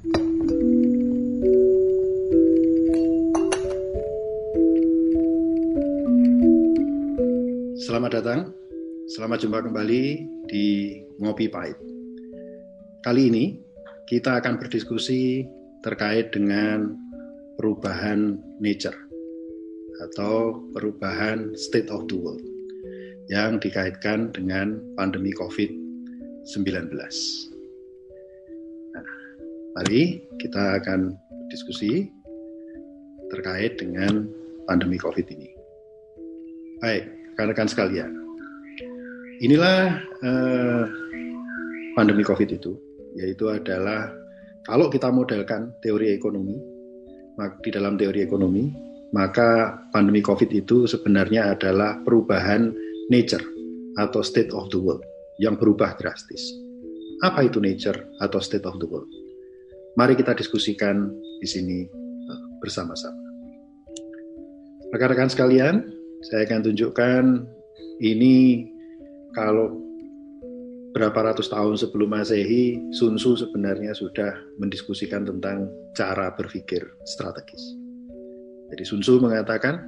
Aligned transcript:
Selamat 0.00 0.16
datang, 8.16 8.48
selamat 9.12 9.44
jumpa 9.44 9.60
kembali 9.68 10.04
di 10.48 10.96
Ngopi 11.20 11.52
Pahit. 11.52 11.76
Kali 13.04 13.28
ini 13.28 13.60
kita 14.08 14.40
akan 14.40 14.56
berdiskusi 14.56 15.44
terkait 15.84 16.32
dengan 16.32 16.96
perubahan 17.60 18.40
nature 18.56 18.96
atau 20.08 20.64
perubahan 20.72 21.52
state 21.60 21.92
of 21.92 22.08
the 22.08 22.16
world 22.16 22.40
yang 23.28 23.60
dikaitkan 23.60 24.32
dengan 24.32 24.80
pandemi 24.96 25.36
COVID-19. 25.36 26.88
Mari 29.78 30.18
kita 30.42 30.82
akan 30.82 31.14
berdiskusi 31.46 32.10
terkait 33.30 33.78
dengan 33.78 34.26
pandemi 34.66 34.98
COVID 34.98 35.26
ini. 35.30 35.50
Baik, 36.82 37.06
rekan-rekan 37.34 37.70
sekalian. 37.70 38.10
Inilah 39.40 40.02
eh, 40.26 40.84
pandemi 41.94 42.26
COVID 42.26 42.50
itu, 42.50 42.74
yaitu 43.14 43.46
adalah 43.46 44.10
kalau 44.66 44.90
kita 44.90 45.08
modelkan 45.08 45.70
teori 45.86 46.12
ekonomi, 46.12 46.58
di 47.64 47.70
dalam 47.72 47.96
teori 47.96 48.20
ekonomi, 48.20 48.68
maka 49.14 49.80
pandemi 49.94 50.20
COVID 50.20 50.50
itu 50.52 50.84
sebenarnya 50.84 51.54
adalah 51.56 51.96
perubahan 52.04 52.74
nature 53.08 53.42
atau 53.98 54.20
state 54.22 54.52
of 54.54 54.68
the 54.70 54.78
world 54.78 55.02
yang 55.42 55.56
berubah 55.56 55.96
drastis. 55.98 56.42
Apa 57.24 57.48
itu 57.48 57.60
nature 57.60 57.96
atau 58.20 58.40
state 58.40 58.64
of 58.64 58.76
the 58.80 58.88
world? 58.88 59.08
Mari 59.98 60.14
kita 60.14 60.38
diskusikan 60.38 61.10
di 61.42 61.48
sini 61.48 61.78
eh, 61.86 62.42
bersama-sama. 62.62 63.18
Rekan-rekan 64.90 65.30
sekalian, 65.30 65.86
saya 66.30 66.46
akan 66.46 66.66
tunjukkan 66.66 67.24
ini 68.02 68.66
kalau 69.34 69.78
berapa 70.90 71.30
ratus 71.30 71.46
tahun 71.50 71.78
sebelum 71.78 72.10
Masehi, 72.10 72.82
Sun 72.90 73.14
Tzu 73.14 73.38
sebenarnya 73.38 73.94
sudah 73.94 74.34
mendiskusikan 74.58 75.22
tentang 75.22 75.70
cara 75.94 76.34
berpikir 76.34 76.82
strategis. 77.06 77.62
Jadi 78.74 78.82
Sun 78.82 79.02
Tzu 79.02 79.22
mengatakan, 79.22 79.78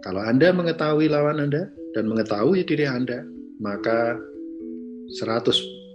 kalau 0.00 0.24
Anda 0.24 0.50
mengetahui 0.56 1.12
lawan 1.12 1.40
Anda 1.40 1.68
dan 1.92 2.08
mengetahui 2.08 2.64
diri 2.64 2.88
Anda, 2.88 3.20
maka 3.60 4.16
100 5.20 5.44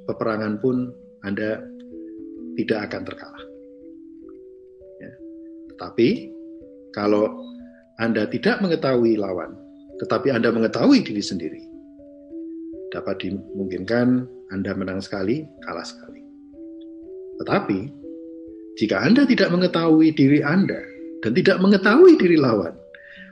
peperangan 0.06 0.62
pun 0.62 0.94
Anda 1.26 1.60
tidak 2.58 2.90
akan 2.90 3.02
terkalah. 3.06 3.44
Ya. 5.00 5.12
Tetapi 5.74 6.10
kalau 6.92 7.48
anda 7.98 8.30
tidak 8.30 8.62
mengetahui 8.62 9.18
lawan, 9.18 9.58
tetapi 9.98 10.30
Anda 10.30 10.54
mengetahui 10.54 11.02
diri 11.02 11.24
sendiri. 11.26 11.62
Dapat 12.94 13.26
dimungkinkan 13.26 14.30
Anda 14.54 14.78
menang 14.78 15.02
sekali, 15.02 15.42
kalah 15.66 15.84
sekali. 15.84 16.22
Tetapi, 17.42 17.80
jika 18.78 19.02
Anda 19.02 19.26
tidak 19.26 19.50
mengetahui 19.50 20.14
diri 20.14 20.46
Anda 20.46 20.78
dan 21.26 21.34
tidak 21.34 21.58
mengetahui 21.58 22.22
diri 22.22 22.38
lawan, 22.38 22.78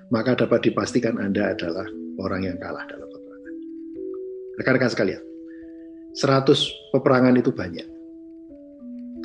maka 0.09 0.33
dapat 0.33 0.65
dipastikan 0.65 1.21
Anda 1.21 1.53
adalah 1.53 1.85
orang 2.17 2.49
yang 2.49 2.57
kalah 2.57 2.89
dalam 2.89 3.05
peperangan. 3.05 3.53
Rekan-rekan 4.57 4.91
sekalian, 4.91 5.23
100 6.17 6.57
peperangan 6.89 7.37
itu 7.37 7.53
banyak. 7.53 7.85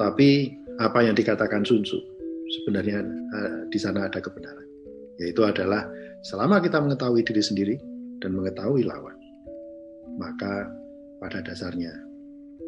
Tapi 0.00 0.56
apa 0.80 1.04
yang 1.04 1.12
dikatakan 1.12 1.60
Sun 1.68 1.84
sebenarnya 1.84 3.04
eh, 3.36 3.68
di 3.68 3.76
sana 3.76 4.08
ada 4.08 4.16
kebenaran 4.16 4.64
yaitu 5.20 5.44
adalah 5.44 5.84
selama 6.24 6.64
kita 6.64 6.80
mengetahui 6.80 7.20
diri 7.20 7.44
sendiri 7.44 7.76
dan 8.24 8.32
mengetahui 8.32 8.88
lawan, 8.88 9.12
maka 10.16 10.64
pada 11.20 11.44
dasarnya 11.44 11.92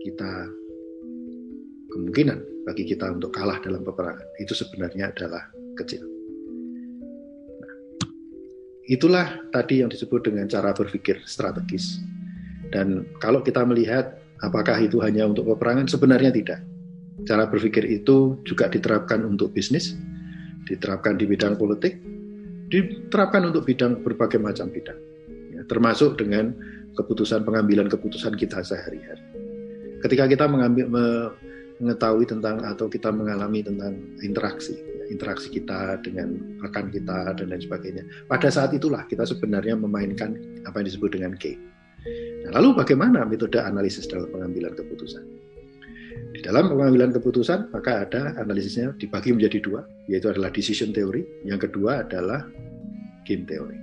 kita 0.05 0.45
kemungkinan 1.97 2.69
bagi 2.69 2.85
kita 2.85 3.09
untuk 3.09 3.33
kalah 3.33 3.57
dalam 3.65 3.81
peperangan 3.81 4.29
itu 4.37 4.53
sebenarnya 4.53 5.09
adalah 5.09 5.49
kecil. 5.81 6.05
Nah, 7.57 7.75
itulah 8.93 9.41
tadi 9.57 9.81
yang 9.81 9.89
disebut 9.89 10.29
dengan 10.29 10.45
cara 10.53 10.77
berpikir 10.77 11.25
strategis. 11.25 12.05
Dan 12.73 13.09
kalau 13.21 13.41
kita 13.41 13.65
melihat 13.65 14.21
apakah 14.45 14.77
itu 14.81 15.01
hanya 15.01 15.29
untuk 15.29 15.49
peperangan, 15.49 15.89
sebenarnya 15.89 16.33
tidak. 16.33 16.61
Cara 17.23 17.47
berpikir 17.47 17.87
itu 17.87 18.39
juga 18.43 18.67
diterapkan 18.67 19.23
untuk 19.23 19.55
bisnis, 19.55 19.95
diterapkan 20.67 21.19
di 21.19 21.27
bidang 21.27 21.55
politik, 21.55 21.99
diterapkan 22.73 23.53
untuk 23.53 23.69
bidang 23.69 24.01
berbagai 24.01 24.41
macam 24.41 24.73
bidang, 24.73 24.99
ya, 25.53 25.63
termasuk 25.69 26.17
dengan 26.19 26.57
keputusan 26.97 27.45
pengambilan 27.45 27.87
keputusan 27.93 28.35
kita 28.35 28.65
sehari-hari. 28.65 29.23
Ketika 30.03 30.27
kita 30.27 30.51
mengambil 30.51 30.91
mengetahui 31.79 32.27
tentang 32.27 32.65
atau 32.65 32.91
kita 32.91 33.15
mengalami 33.15 33.63
tentang 33.63 34.01
interaksi, 34.25 34.75
ya, 34.75 35.05
interaksi 35.13 35.53
kita 35.53 36.01
dengan 36.03 36.59
rekan 36.65 36.91
kita 36.91 37.39
dan 37.39 37.47
lain 37.53 37.63
sebagainya, 37.63 38.03
pada 38.27 38.49
saat 38.51 38.75
itulah 38.75 39.07
kita 39.07 39.23
sebenarnya 39.23 39.79
memainkan 39.79 40.35
apa 40.67 40.83
yang 40.83 40.87
disebut 40.91 41.15
dengan 41.15 41.39
game. 41.39 41.61
Nah, 42.43 42.59
lalu 42.59 42.83
bagaimana 42.83 43.23
metode 43.23 43.63
analisis 43.63 44.11
dalam 44.11 44.27
pengambilan 44.35 44.75
keputusan? 44.75 45.52
Di 46.33 46.41
dalam 46.41 46.73
pengambilan 46.73 47.13
keputusan, 47.13 47.69
maka 47.77 48.09
ada 48.09 48.33
analisisnya 48.41 48.97
dibagi 48.97 49.37
menjadi 49.37 49.61
dua, 49.61 49.85
yaitu 50.09 50.33
adalah 50.33 50.49
decision 50.49 50.89
theory, 50.97 51.29
yang 51.45 51.61
kedua 51.61 52.09
adalah 52.09 52.49
game 53.29 53.45
theory. 53.45 53.77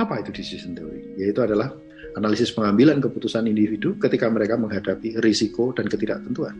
Apa 0.00 0.24
itu 0.24 0.32
decision 0.32 0.72
theory? 0.72 1.04
Yaitu 1.20 1.44
adalah 1.44 1.68
analisis 2.16 2.48
pengambilan 2.52 3.04
keputusan 3.04 3.44
individu 3.44 3.96
ketika 4.00 4.24
mereka 4.32 4.56
menghadapi 4.56 5.20
risiko 5.20 5.76
dan 5.76 5.84
ketidaktentuan. 5.84 6.56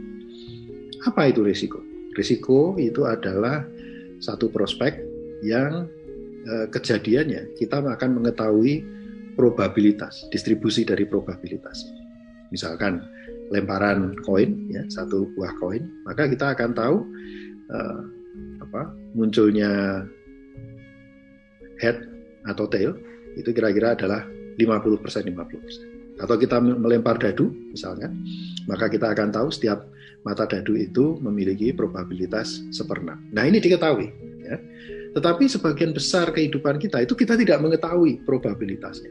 Apa 1.08 1.32
itu 1.32 1.40
risiko? 1.40 1.80
Risiko 2.12 2.76
itu 2.76 3.08
adalah 3.08 3.64
satu 4.20 4.52
prospek 4.52 5.00
yang 5.42 5.88
eh, 6.44 6.66
kejadiannya 6.68 7.56
kita 7.56 7.80
akan 7.80 8.20
mengetahui 8.20 8.84
probabilitas, 9.34 10.28
distribusi 10.28 10.84
dari 10.84 11.08
probabilitas. 11.08 11.88
Misalkan 12.52 13.00
lemparan 13.52 14.16
koin 14.24 14.66
ya 14.72 14.82
satu 14.88 15.28
buah 15.36 15.52
koin 15.60 15.84
maka 16.08 16.26
kita 16.26 16.56
akan 16.56 16.72
tahu 16.72 16.96
uh, 17.68 18.00
apa 18.64 18.88
munculnya 19.12 20.02
head 21.78 22.08
atau 22.48 22.64
tail 22.66 22.96
itu 23.36 23.52
kira-kira 23.52 23.96
adalah 23.96 24.24
50% 24.56 25.32
50%. 25.32 26.20
Atau 26.20 26.36
kita 26.38 26.60
melempar 26.60 27.18
dadu 27.18 27.50
misalnya, 27.72 28.12
maka 28.68 28.86
kita 28.86 29.10
akan 29.10 29.32
tahu 29.32 29.48
setiap 29.50 29.88
mata 30.22 30.46
dadu 30.46 30.76
itu 30.78 31.18
memiliki 31.18 31.74
probabilitas 31.74 32.62
seperenam. 32.70 33.18
Nah, 33.32 33.48
ini 33.48 33.58
diketahui 33.58 34.12
ya. 34.44 34.56
Tetapi 35.18 35.44
sebagian 35.50 35.92
besar 35.92 36.30
kehidupan 36.30 36.78
kita 36.78 37.02
itu 37.02 37.16
kita 37.16 37.34
tidak 37.34 37.58
mengetahui 37.60 38.22
probabilitasnya. 38.22 39.10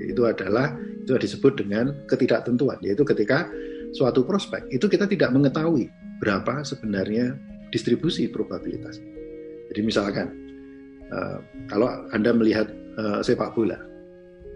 Itu 0.00 0.26
adalah 0.26 0.74
itu 1.04 1.12
disebut 1.20 1.60
dengan 1.60 1.92
ketidaktentuan, 2.08 2.80
yaitu 2.80 3.04
ketika 3.04 3.44
suatu 3.92 4.24
prospek 4.24 4.64
itu 4.72 4.88
kita 4.88 5.04
tidak 5.04 5.30
mengetahui 5.30 5.92
berapa 6.18 6.64
sebenarnya 6.64 7.36
distribusi 7.68 8.26
probabilitas. 8.26 8.98
Jadi 9.68 9.80
misalkan 9.84 10.32
uh, 11.12 11.38
kalau 11.68 11.86
anda 12.10 12.32
melihat 12.32 12.72
uh, 12.96 13.20
sepak 13.20 13.52
bola, 13.52 13.76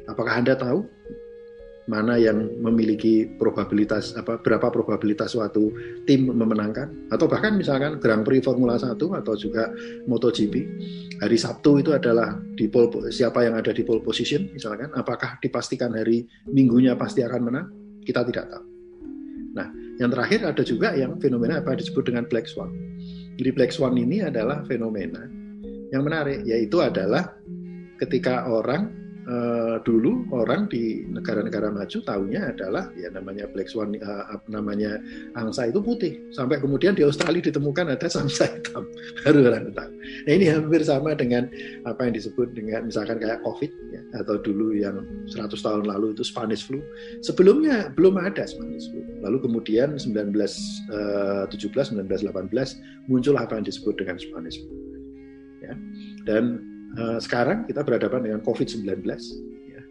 apakah 0.08 0.41
anda 0.41 0.56
tahu 0.56 0.88
mana 1.88 2.21
yang 2.21 2.53
memiliki 2.60 3.25
probabilitas 3.41 4.12
apa 4.15 4.37
berapa 4.38 4.69
probabilitas 4.69 5.32
suatu 5.32 5.72
tim 6.04 6.28
memenangkan 6.28 7.08
atau 7.08 7.25
bahkan 7.25 7.56
misalkan 7.56 7.96
Grand 7.96 8.23
Prix 8.23 8.44
Formula 8.44 8.76
1 8.76 8.94
atau 9.00 9.35
juga 9.35 9.73
MotoGP 10.05 10.55
hari 11.25 11.38
Sabtu 11.40 11.81
itu 11.81 11.96
adalah 11.96 12.37
di 12.55 12.69
pole, 12.69 13.08
siapa 13.08 13.49
yang 13.49 13.56
ada 13.56 13.73
di 13.73 13.82
pole 13.82 14.05
position 14.05 14.52
misalkan 14.52 14.93
apakah 14.93 15.40
dipastikan 15.40 15.96
hari 15.96 16.29
Minggunya 16.52 16.93
pasti 16.94 17.25
akan 17.25 17.40
menang 17.40 17.67
kita 18.05 18.25
tidak 18.29 18.52
tahu. 18.52 18.64
Nah, 19.56 19.69
yang 19.96 20.12
terakhir 20.12 20.44
ada 20.44 20.62
juga 20.62 20.93
yang 20.93 21.17
fenomena 21.20 21.61
apa 21.61 21.76
disebut 21.76 22.08
dengan 22.08 22.29
black 22.29 22.49
swan. 22.49 22.73
Jadi 23.41 23.50
black 23.52 23.73
swan 23.73 23.96
ini 23.96 24.25
adalah 24.25 24.64
fenomena 24.69 25.25
yang 25.88 26.05
menarik 26.05 26.44
yaitu 26.44 26.84
adalah 26.84 27.32
ketika 27.99 28.46
orang 28.46 28.93
uh, 29.28 29.76
dulu 29.84 30.26
orang 30.32 30.66
di 30.72 31.04
negara-negara 31.06 31.69
maju 31.70 31.98
tahunya 32.02 32.56
adalah 32.56 32.88
ya 32.96 33.12
namanya 33.12 33.46
black 33.52 33.69
swan 33.69 33.94
uh, 34.00 34.40
namanya 34.48 34.98
angsa 35.36 35.69
itu 35.69 35.78
putih 35.84 36.19
sampai 36.32 36.58
kemudian 36.58 36.96
di 36.96 37.04
Australia 37.04 37.44
ditemukan 37.44 37.92
ada 37.92 38.08
angsa 38.08 38.48
hitam 38.48 38.88
baru 39.22 39.52
orang 39.52 39.70
tahu 39.76 39.98
Nah 40.26 40.32
ini 40.32 40.46
hampir 40.48 40.80
sama 40.84 41.12
dengan 41.14 41.48
apa 41.84 42.08
yang 42.08 42.14
disebut 42.16 42.52
dengan 42.56 42.88
misalkan 42.88 43.20
kayak 43.20 43.44
COVID 43.44 43.70
ya, 43.92 44.02
atau 44.20 44.40
dulu 44.40 44.72
yang 44.76 45.04
100 45.28 45.52
tahun 45.52 45.84
lalu 45.88 46.16
itu 46.16 46.24
Spanish 46.24 46.64
flu. 46.64 46.81
Sebelumnya 47.20 47.92
belum 47.92 48.16
ada 48.19 48.44
Spanish 48.48 48.88
flu. 48.88 49.04
Lalu 49.20 49.44
kemudian 49.44 49.98
1917, 50.00 51.48
1918 51.52 53.10
muncul 53.10 53.34
apa 53.36 53.58
yang 53.60 53.64
disebut 53.66 53.94
dengan 54.00 54.16
Spanish 54.16 54.58
flu. 54.60 54.74
Ya. 55.64 55.74
Dan 56.24 56.62
uh, 56.96 57.19
sekarang 57.20 57.69
kita 57.69 57.85
berhadapan 57.85 58.31
dengan 58.31 58.40
COVID-19 58.46 59.05
ya, 59.69 59.82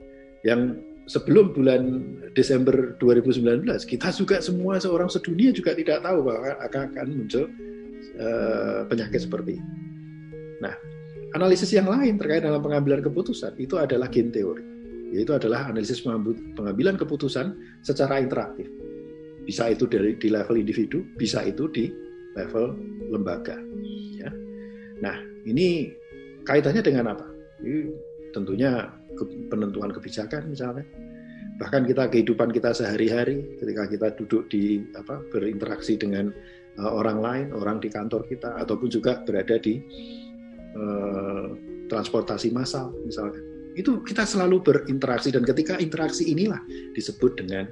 yang 0.48 0.82
sebelum 1.08 1.56
bulan 1.56 2.04
Desember 2.36 2.98
2019 3.00 3.64
kita 3.88 4.12
juga 4.12 4.44
semua 4.44 4.80
seorang 4.82 5.08
sedunia 5.08 5.56
juga 5.56 5.72
tidak 5.78 6.04
tahu 6.04 6.26
bahwa 6.26 6.58
akan 6.66 7.08
muncul 7.14 7.46
uh, 8.20 8.82
penyakit 8.90 9.24
seperti 9.24 9.60
ini. 9.60 9.72
Nah, 10.58 10.74
analisis 11.38 11.72
yang 11.72 11.88
lain 11.88 12.20
terkait 12.20 12.44
dalam 12.44 12.60
pengambilan 12.60 13.04
keputusan 13.06 13.56
itu 13.62 13.80
adalah 13.80 14.12
game 14.12 14.34
teori, 14.34 14.64
yaitu 15.14 15.32
adalah 15.38 15.70
analisis 15.70 16.04
pengambilan 16.58 17.00
keputusan 17.00 17.56
secara 17.86 18.20
interaktif. 18.20 18.68
Bisa 19.48 19.72
itu 19.72 19.88
dari 19.88 20.20
di 20.20 20.28
level 20.28 20.60
individu, 20.60 21.08
bisa 21.16 21.40
itu 21.46 21.72
di 21.72 21.88
level 22.36 22.76
lembaga. 23.10 23.56
Ya. 24.20 24.30
Nah, 25.00 25.16
ini 25.48 25.94
kaitannya 26.48 26.80
dengan 26.80 27.12
apa? 27.12 27.28
Ini 27.60 27.92
tentunya 28.32 28.88
penentuan 29.52 29.92
kebijakan 29.92 30.48
misalnya 30.48 30.86
bahkan 31.58 31.90
kita 31.90 32.06
kehidupan 32.14 32.54
kita 32.54 32.70
sehari-hari 32.70 33.58
ketika 33.58 33.90
kita 33.90 34.08
duduk 34.14 34.46
di 34.54 34.86
apa 34.94 35.26
berinteraksi 35.34 35.98
dengan 35.98 36.30
uh, 36.78 36.92
orang 36.94 37.18
lain 37.18 37.48
orang 37.50 37.82
di 37.82 37.90
kantor 37.90 38.30
kita 38.30 38.62
ataupun 38.62 38.94
juga 38.94 39.26
berada 39.26 39.58
di 39.58 39.82
uh, 40.78 41.50
transportasi 41.90 42.54
massal 42.54 42.94
misalnya 43.02 43.42
itu 43.78 44.02
kita 44.06 44.26
selalu 44.26 44.62
berinteraksi 44.62 45.30
dan 45.30 45.46
ketika 45.46 45.78
interaksi 45.78 46.26
inilah 46.34 46.58
disebut 46.98 47.38
dengan 47.38 47.70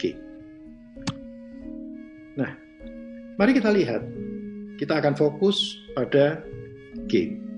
game. 0.00 0.16
Nah, 2.40 2.56
mari 3.36 3.52
kita 3.52 3.68
lihat 3.68 4.00
kita 4.80 4.96
akan 4.96 5.12
fokus 5.12 5.76
pada 5.92 6.40
game. 7.04 7.49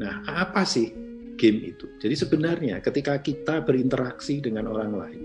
Nah, 0.00 0.24
apa 0.24 0.64
sih 0.64 0.88
game 1.36 1.72
itu. 1.76 1.84
Jadi 2.00 2.16
sebenarnya 2.16 2.80
ketika 2.80 3.20
kita 3.20 3.60
berinteraksi 3.64 4.40
dengan 4.40 4.72
orang 4.72 4.96
lain, 4.96 5.20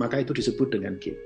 maka 0.00 0.24
itu 0.24 0.32
disebut 0.32 0.72
dengan 0.72 0.96
game. 0.96 1.20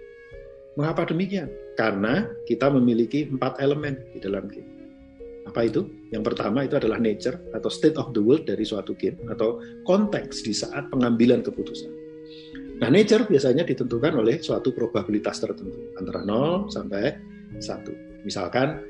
Mengapa 0.75 1.07
demikian? 1.07 1.47
Karena 1.79 2.27
kita 2.49 2.71
memiliki 2.75 3.31
empat 3.31 3.63
elemen 3.63 4.03
di 4.11 4.19
dalam 4.19 4.51
game. 4.51 4.67
Apa 5.47 5.67
itu? 5.67 5.85
Yang 6.15 6.33
pertama 6.33 6.65
itu 6.67 6.79
adalah 6.79 7.03
nature 7.03 7.39
atau 7.55 7.71
state 7.71 7.99
of 7.99 8.15
the 8.15 8.23
world 8.23 8.47
dari 8.47 8.63
suatu 8.63 8.95
game 8.99 9.19
atau 9.31 9.63
konteks 9.87 10.47
di 10.47 10.55
saat 10.55 10.89
pengambilan 10.89 11.43
keputusan. 11.43 11.91
Nah, 12.79 12.89
nature 12.91 13.27
biasanya 13.31 13.63
ditentukan 13.63 14.17
oleh 14.17 14.43
suatu 14.43 14.75
probabilitas 14.75 15.39
tertentu 15.39 15.93
antara 15.99 16.25
0 16.25 16.67
sampai 16.73 17.15
1. 17.59 18.27
Misalkan 18.27 18.81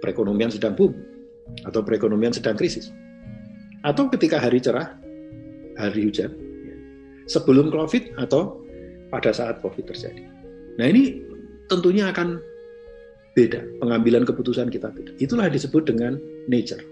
perekonomian 0.00 0.50
sedang 0.50 0.74
boom 0.74 0.94
atau 1.66 1.82
perekonomian 1.82 2.32
sedang 2.32 2.54
krisis 2.54 2.90
atau 3.86 4.08
ketika 4.12 4.36
hari 4.40 4.60
cerah, 4.60 4.96
hari 5.80 6.08
hujan, 6.08 6.32
sebelum 7.30 7.72
COVID 7.72 8.20
atau 8.20 8.60
pada 9.08 9.32
saat 9.32 9.58
COVID 9.64 9.90
terjadi. 9.90 10.24
Nah 10.76 10.86
ini 10.86 11.22
tentunya 11.70 12.08
akan 12.10 12.40
beda, 13.34 13.62
pengambilan 13.78 14.26
keputusan 14.26 14.68
kita 14.68 14.90
beda. 14.90 15.14
Itulah 15.22 15.46
disebut 15.48 15.86
dengan 15.86 16.18
nature. 16.50 16.82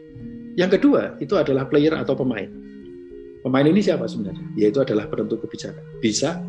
Yang 0.59 0.81
kedua, 0.81 1.15
itu 1.23 1.39
adalah 1.39 1.71
player 1.71 1.95
atau 1.95 2.19
pemain. 2.19 2.51
Pemain 3.47 3.67
ini 3.67 3.79
siapa 3.79 4.11
sebenarnya? 4.11 4.43
Yaitu 4.59 4.83
adalah 4.83 5.07
penentu 5.07 5.39
kebijakan. 5.39 5.83
Bisa 6.03 6.43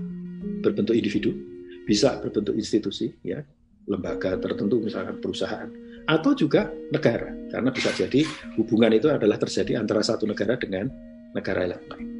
berbentuk 0.65 0.97
individu, 0.97 1.37
bisa 1.85 2.17
berbentuk 2.17 2.57
institusi, 2.57 3.13
ya 3.21 3.45
lembaga 3.89 4.37
tertentu, 4.37 4.81
misalkan 4.81 5.17
perusahaan, 5.21 5.69
atau 6.09 6.33
juga 6.33 6.73
negara 6.89 7.29
karena 7.53 7.69
bisa 7.69 7.93
jadi 7.93 8.25
hubungan 8.57 8.89
itu 8.97 9.13
adalah 9.13 9.37
terjadi 9.37 9.77
antara 9.77 10.01
satu 10.01 10.25
negara 10.25 10.57
dengan 10.57 10.89
negara 11.37 11.69
lain. 11.69 12.17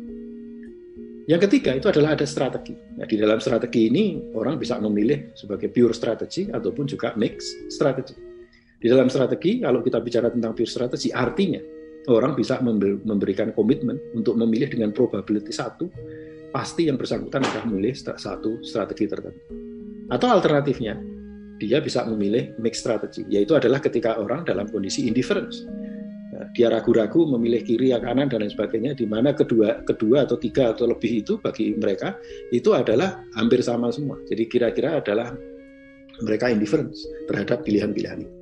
Yang 1.30 1.46
ketiga 1.50 1.78
itu 1.78 1.90
adalah 1.90 2.18
ada 2.18 2.26
strategi. 2.26 2.74
Nah, 2.74 3.06
di 3.06 3.18
dalam 3.18 3.38
strategi 3.38 3.90
ini 3.90 4.34
orang 4.34 4.58
bisa 4.58 4.82
memilih 4.82 5.34
sebagai 5.38 5.70
pure 5.70 5.94
strategi 5.94 6.50
ataupun 6.50 6.90
juga 6.90 7.14
mix 7.18 7.70
strategi. 7.70 8.18
Di 8.80 8.88
dalam 8.90 9.10
strategi 9.14 9.62
kalau 9.62 9.86
kita 9.86 10.02
bicara 10.02 10.34
tentang 10.34 10.58
pure 10.58 10.70
strategi 10.70 11.14
artinya 11.14 11.62
orang 12.10 12.34
bisa 12.34 12.58
memberikan 13.06 13.54
komitmen 13.54 14.02
untuk 14.18 14.34
memilih 14.42 14.74
dengan 14.74 14.90
probability 14.90 15.54
satu 15.54 15.86
pasti 16.50 16.90
yang 16.90 16.98
bersangkutan 16.98 17.46
akan 17.46 17.70
memilih 17.70 17.94
satu 17.94 18.66
strategi 18.66 19.06
tertentu. 19.06 19.42
Atau 20.10 20.34
alternatifnya, 20.34 20.98
dia 21.60 21.84
bisa 21.84 22.08
memilih 22.08 22.56
mix 22.58 22.80
strategy, 22.80 23.28
yaitu 23.28 23.54
adalah 23.54 23.84
ketika 23.84 24.16
orang 24.16 24.48
dalam 24.48 24.66
kondisi 24.72 25.06
indifference. 25.06 25.68
Nah, 26.32 26.48
dia 26.56 26.72
ragu-ragu 26.72 27.28
memilih 27.36 27.62
kiri 27.68 27.92
atau 27.92 28.08
kanan 28.08 28.32
dan 28.32 28.40
lain 28.42 28.54
sebagainya, 28.54 28.96
di 28.96 29.04
mana 29.04 29.36
kedua, 29.36 29.84
kedua 29.84 30.24
atau 30.24 30.40
tiga 30.40 30.72
atau 30.72 30.88
lebih 30.88 31.26
itu 31.26 31.36
bagi 31.44 31.76
mereka 31.76 32.16
itu 32.56 32.72
adalah 32.72 33.20
hampir 33.36 33.60
sama 33.60 33.92
semua. 33.92 34.16
Jadi 34.32 34.48
kira-kira 34.48 35.04
adalah 35.04 35.36
mereka 36.24 36.48
indifference 36.48 37.04
terhadap 37.28 37.68
pilihan-pilihan 37.68 38.24
itu. 38.24 38.34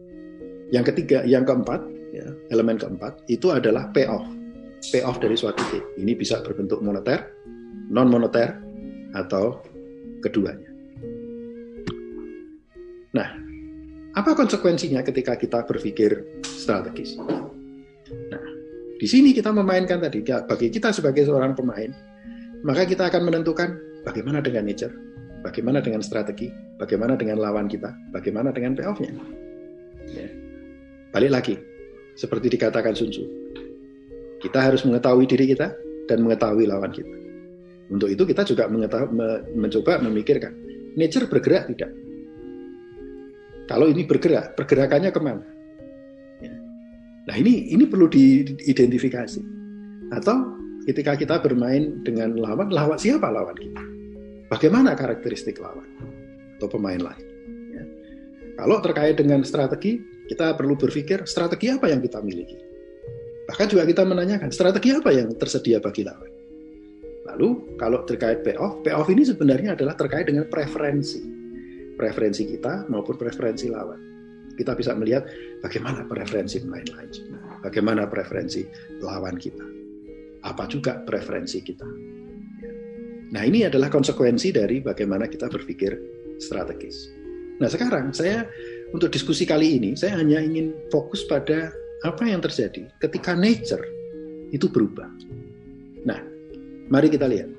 Yang 0.70 0.86
ketiga, 0.94 1.24
yang 1.24 1.48
keempat, 1.48 1.80
ya, 2.12 2.28
elemen 2.54 2.78
keempat 2.78 3.24
itu 3.31 3.50
adalah 3.50 3.90
payoff. 3.96 4.25
Payoff 4.94 5.18
dari 5.18 5.34
suatu 5.34 5.63
game. 5.74 5.88
Ini 5.98 6.13
bisa 6.13 6.44
berbentuk 6.44 6.84
moneter, 6.86 7.34
non 7.90 8.12
moneter, 8.12 8.62
atau 9.16 9.63
keduanya. 10.22 10.76
Apa 14.18 14.34
konsekuensinya 14.34 15.06
ketika 15.06 15.38
kita 15.38 15.62
berpikir 15.69 16.42
strategis? 16.42 17.14
Nah, 18.34 18.46
di 18.98 19.06
sini 19.06 19.30
kita 19.30 19.54
memainkan 19.54 20.02
tadi, 20.02 20.25
bagi 20.25 20.74
kita 20.74 20.90
sebagai 20.90 21.22
seorang 21.30 21.54
pemain, 21.54 21.94
maka 22.66 22.90
kita 22.90 23.14
akan 23.14 23.30
menentukan 23.30 23.78
bagaimana 24.02 24.42
dengan 24.42 24.66
nature, 24.66 24.90
bagaimana 25.46 25.86
dengan 25.86 26.02
strategi, 26.02 26.50
bagaimana 26.81 27.14
dengan 27.14 27.38
lawan 27.38 27.69
kita, 27.69 27.94
bagaimana 28.10 28.50
dengan 28.50 28.74
payoff-nya. 28.74 29.14
Ya. 30.10 30.28
Balik 31.13 31.31
lagi, 31.38 31.56
seperti 32.18 32.58
dikatakan 32.58 32.98
Sun 32.98 33.13
Tzu, 33.13 33.24
kita 34.42 34.66
harus 34.66 34.81
mengetahui 34.81 35.30
diri 35.30 35.54
kita 35.54 35.78
dan 36.10 36.25
mengetahui 36.25 36.66
lawan 36.66 36.90
kita. 36.90 37.13
Untuk 37.94 38.10
itu 38.10 38.25
kita 38.25 38.42
juga 38.50 38.66
mengetahui, 38.66 39.13
mencoba 39.54 40.02
memikirkan, 40.02 40.58
nature 40.98 41.30
bergerak 41.30 41.70
tidak? 41.70 42.06
Kalau 43.68 43.92
ini 43.92 44.08
bergerak, 44.08 44.56
pergerakannya 44.56 45.12
ke 45.12 45.20
mana? 45.20 45.44
Ya. 46.39 46.56
Nah 47.27 47.36
ini 47.36 47.68
ini 47.75 47.84
perlu 47.84 48.08
diidentifikasi. 48.08 49.44
Atau 50.15 50.56
ketika 50.88 51.20
kita 51.20 51.44
bermain 51.44 52.00
dengan 52.08 52.39
lawan, 52.39 52.72
lawan 52.72 52.96
siapa 52.96 53.27
lawan 53.27 53.60
kita? 53.60 53.84
Bagaimana 54.48 54.96
karakteristik 54.96 55.60
lawan 55.60 55.84
atau 56.58 56.72
pemain 56.72 57.00
lain? 57.00 57.25
Ya. 57.75 57.84
Kalau 58.56 58.80
terkait 58.80 59.20
dengan 59.20 59.44
strategi, 59.44 60.00
kita 60.32 60.56
perlu 60.56 60.80
berpikir 60.80 61.27
strategi 61.27 61.68
apa 61.68 61.91
yang 61.91 62.00
kita 62.00 62.24
miliki. 62.24 62.56
Bahkan 63.51 63.68
juga 63.68 63.84
kita 63.84 64.08
menanyakan 64.08 64.48
strategi 64.56 64.96
apa 64.96 65.12
yang 65.12 65.36
tersedia 65.36 65.84
bagi 65.84 66.08
lawan. 66.08 66.32
Lalu 67.27 67.75
kalau 67.75 68.08
terkait 68.08 68.48
payoff, 68.48 68.80
payoff 68.88 69.12
ini 69.12 69.27
sebenarnya 69.27 69.75
adalah 69.75 70.00
terkait 70.00 70.32
dengan 70.32 70.48
preferensi 70.48 71.47
preferensi 71.98 72.46
kita 72.46 72.86
maupun 72.88 73.18
preferensi 73.18 73.68
lawan. 73.68 74.00
Kita 74.58 74.74
bisa 74.74 74.94
melihat 74.98 75.25
bagaimana 75.62 76.06
preferensi 76.06 76.62
pemain 76.62 76.86
lain, 76.86 77.12
bagaimana 77.62 78.10
preferensi 78.10 78.66
lawan 79.01 79.38
kita, 79.38 79.66
apa 80.46 80.63
juga 80.66 81.01
preferensi 81.06 81.62
kita. 81.62 81.86
Nah 83.27 83.44
ini 83.44 83.68
adalah 83.68 83.92
konsekuensi 83.92 84.56
dari 84.56 84.82
bagaimana 84.82 85.27
kita 85.27 85.51
berpikir 85.51 85.94
strategis. 86.42 87.12
Nah 87.58 87.70
sekarang 87.70 88.13
saya 88.13 88.46
untuk 88.94 89.12
diskusi 89.13 89.44
kali 89.44 89.77
ini 89.77 89.94
saya 89.98 90.18
hanya 90.18 90.42
ingin 90.42 90.74
fokus 90.89 91.27
pada 91.27 91.70
apa 92.06 92.24
yang 92.30 92.42
terjadi 92.42 92.88
ketika 93.01 93.34
nature 93.34 93.84
itu 94.54 94.70
berubah. 94.70 95.10
Nah, 96.08 96.20
mari 96.88 97.12
kita 97.12 97.27
lihat. 97.27 97.51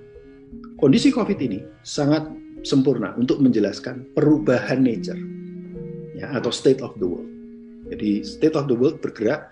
Kondisi 0.78 1.11
COVID 1.11 1.38
ini 1.42 1.61
sangat 1.83 2.25
sempurna 2.66 3.14
untuk 3.18 3.38
menjelaskan 3.38 4.14
perubahan 4.14 4.82
nature 4.82 5.18
ya, 6.18 6.34
atau 6.34 6.50
state 6.50 6.82
of 6.82 6.94
the 6.98 7.06
world. 7.06 7.30
Jadi 7.88 8.26
state 8.26 8.56
of 8.58 8.68
the 8.68 8.76
world 8.76 9.00
bergerak 9.00 9.48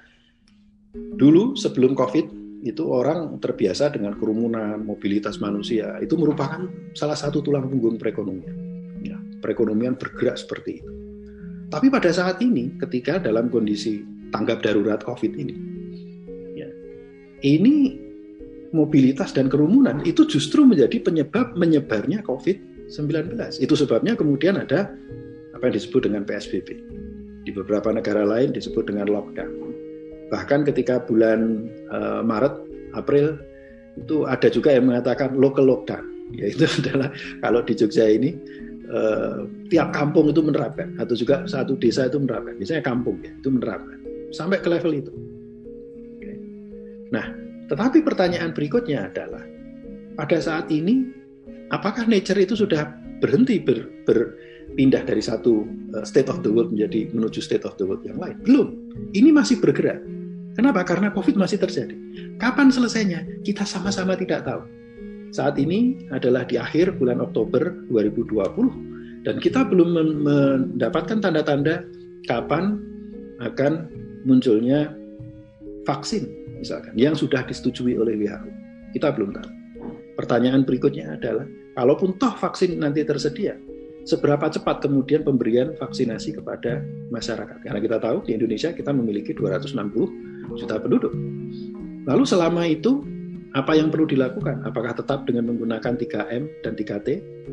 dulu 1.16 1.54
sebelum 1.56 1.96
COVID 1.96 2.46
itu 2.66 2.82
orang 2.90 3.38
terbiasa 3.38 3.94
dengan 3.94 4.18
kerumunan, 4.18 4.82
mobilitas 4.82 5.38
manusia. 5.38 5.96
Itu 6.02 6.18
merupakan 6.18 6.66
salah 6.98 7.14
satu 7.14 7.38
tulang 7.38 7.70
punggung 7.70 7.94
perekonomian. 7.94 8.56
Ya, 9.06 9.16
perekonomian 9.38 9.94
bergerak 9.94 10.34
seperti 10.40 10.82
itu. 10.82 10.92
Tapi 11.70 11.86
pada 11.90 12.10
saat 12.10 12.42
ini, 12.42 12.74
ketika 12.78 13.22
dalam 13.22 13.50
kondisi 13.50 14.02
tanggap 14.34 14.66
darurat 14.66 14.98
COVID 15.02 15.32
ini. 15.38 15.56
Ya. 16.58 16.68
Ini 17.42 18.06
mobilitas 18.74 19.30
dan 19.30 19.46
kerumunan 19.46 20.02
itu 20.02 20.26
justru 20.26 20.66
menjadi 20.66 20.98
penyebab 20.98 21.54
menyebarnya 21.54 22.26
COVID-19. 22.88 23.62
Itu 23.62 23.74
sebabnya 23.74 24.14
kemudian 24.14 24.58
ada 24.58 24.90
apa 25.54 25.62
yang 25.68 25.74
disebut 25.74 26.06
dengan 26.06 26.22
PSBB. 26.22 26.68
Di 27.46 27.50
beberapa 27.54 27.90
negara 27.94 28.26
lain 28.26 28.50
disebut 28.54 28.90
dengan 28.90 29.06
lockdown. 29.06 29.74
Bahkan 30.34 30.66
ketika 30.66 30.98
bulan 31.06 31.70
uh, 31.94 32.22
Maret, 32.26 32.54
April 32.98 33.38
itu 33.96 34.26
ada 34.26 34.50
juga 34.50 34.74
yang 34.74 34.90
mengatakan 34.90 35.38
local 35.38 35.66
lockdown. 35.66 36.04
Yaitu 36.38 36.66
adalah 36.82 37.14
kalau 37.38 37.62
di 37.62 37.78
Jogja 37.78 38.10
ini 38.10 38.34
uh, 38.90 39.46
tiap 39.70 39.94
kampung 39.94 40.26
itu 40.34 40.42
menerapkan 40.42 40.98
atau 40.98 41.14
juga 41.14 41.46
satu 41.46 41.78
desa 41.78 42.10
itu 42.10 42.18
menerapkan. 42.18 42.58
Misalnya 42.58 42.82
kampung 42.82 43.22
ya 43.22 43.30
itu 43.30 43.48
menerapkan 43.50 43.98
sampai 44.34 44.58
ke 44.58 44.66
level 44.66 44.92
itu. 44.94 45.12
Nah, 47.06 47.30
tetapi 47.70 48.02
pertanyaan 48.02 48.50
berikutnya 48.50 49.06
adalah, 49.06 49.46
pada 50.18 50.42
saat 50.42 50.66
ini, 50.74 51.06
apakah 51.70 52.06
nature 52.06 52.38
itu 52.38 52.54
sudah 52.54 52.92
berhenti 53.18 53.58
ber, 53.62 53.88
berpindah 54.04 55.02
dari 55.06 55.22
satu 55.22 55.66
uh, 55.96 56.04
state 56.04 56.28
of 56.28 56.44
the 56.44 56.50
world 56.50 56.70
menjadi 56.74 57.10
menuju 57.10 57.40
state 57.40 57.64
of 57.64 57.74
the 57.80 57.84
world 57.86 58.02
yang 58.04 58.18
lain? 58.20 58.36
Belum. 58.44 58.74
Ini 59.16 59.32
masih 59.32 59.58
bergerak. 59.58 60.02
Kenapa? 60.56 60.84
Karena 60.88 61.12
COVID 61.12 61.36
masih 61.36 61.60
terjadi. 61.60 61.92
Kapan 62.40 62.72
selesainya? 62.72 63.24
Kita 63.44 63.68
sama-sama 63.68 64.16
tidak 64.16 64.48
tahu. 64.48 64.64
Saat 65.34 65.60
ini 65.60 66.08
adalah 66.08 66.48
di 66.48 66.56
akhir 66.56 66.96
bulan 66.96 67.20
Oktober 67.20 67.76
2020 67.92 69.26
dan 69.26 69.36
kita 69.42 69.66
belum 69.68 70.22
mendapatkan 70.24 71.18
tanda-tanda 71.20 71.84
kapan 72.24 72.80
akan 73.42 73.90
munculnya 74.24 74.96
vaksin 75.84 76.24
misalkan 76.56 76.96
yang 76.96 77.12
sudah 77.12 77.44
disetujui 77.44 78.00
oleh 78.00 78.16
WHO. 78.16 78.48
Kita 78.96 79.12
belum 79.12 79.36
tahu. 79.36 79.50
Pertanyaan 80.16 80.64
berikutnya 80.64 81.20
adalah, 81.20 81.44
kalaupun 81.76 82.16
toh 82.16 82.32
vaksin 82.40 82.80
nanti 82.80 83.04
tersedia, 83.04 83.60
seberapa 84.08 84.48
cepat 84.48 84.80
kemudian 84.80 85.22
pemberian 85.22 85.76
vaksinasi 85.76 86.40
kepada 86.40 86.80
masyarakat? 87.12 87.60
Karena 87.60 87.80
kita 87.80 88.00
tahu 88.00 88.24
di 88.24 88.32
Indonesia 88.34 88.72
kita 88.72 88.90
memiliki 88.96 89.36
260 89.36 90.56
juta 90.56 90.76
penduduk. 90.80 91.12
Lalu 92.08 92.24
selama 92.24 92.64
itu 92.64 93.04
apa 93.52 93.76
yang 93.76 93.92
perlu 93.92 94.08
dilakukan? 94.08 94.64
Apakah 94.64 94.96
tetap 94.96 95.28
dengan 95.28 95.52
menggunakan 95.52 95.92
3M 96.00 96.42
dan 96.64 96.72
3T? 96.72 97.08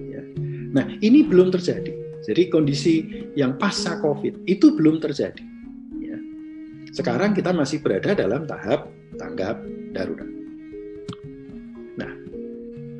Ya. 0.08 0.24
Nah, 0.72 0.88
ini 1.03 1.27
belum 1.27 1.51
terjadi. 1.51 1.91
Jadi 2.24 2.48
kondisi 2.48 3.27
yang 3.36 3.60
pasca 3.60 4.00
COVID 4.00 4.48
itu 4.48 4.72
belum 4.79 5.03
terjadi. 5.03 5.53
Sekarang 6.93 7.34
kita 7.34 7.50
masih 7.50 7.82
berada 7.82 8.13
dalam 8.13 8.46
tahap 8.46 8.86
tanggap 9.17 9.58
darurat. 9.98 10.29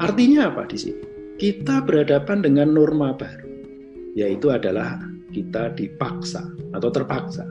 Artinya 0.02 0.50
apa 0.50 0.66
di 0.66 0.78
sini? 0.78 1.04
Kita 1.38 1.82
berhadapan 1.84 2.42
dengan 2.46 2.74
norma 2.74 3.14
baru, 3.14 3.50
yaitu 4.18 4.50
adalah 4.50 5.02
kita 5.34 5.74
dipaksa 5.74 6.46
atau 6.78 6.90
terpaksa 6.94 7.46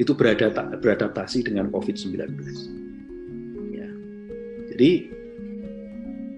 itu 0.00 0.16
beradaptasi 0.16 1.44
dengan 1.44 1.68
COVID-19. 1.68 2.16
Ya. 3.76 3.88
Jadi 4.72 4.90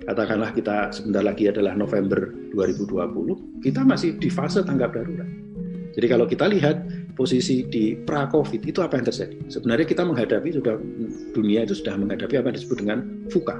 katakanlah 0.02 0.50
kita 0.50 0.90
sebentar 0.90 1.22
lagi 1.22 1.46
adalah 1.46 1.78
November 1.78 2.34
2020, 2.50 3.62
kita 3.62 3.86
masih 3.86 4.18
di 4.18 4.26
fase 4.26 4.66
tanggap 4.66 4.98
darurat. 4.98 5.30
Jadi 5.94 6.06
kalau 6.10 6.26
kita 6.26 6.50
lihat 6.50 6.82
posisi 7.14 7.62
di 7.68 7.94
pra-COVID 7.94 8.66
itu 8.66 8.82
apa 8.82 8.98
yang 8.98 9.06
terjadi? 9.06 9.38
Sebenarnya 9.46 9.86
kita 9.86 10.02
menghadapi 10.02 10.48
sudah 10.58 10.74
dunia 11.36 11.62
itu 11.62 11.78
sudah 11.78 11.94
menghadapi 11.94 12.34
apa 12.34 12.50
yang 12.50 12.56
disebut 12.58 12.78
dengan 12.82 12.98
VUCA, 13.30 13.56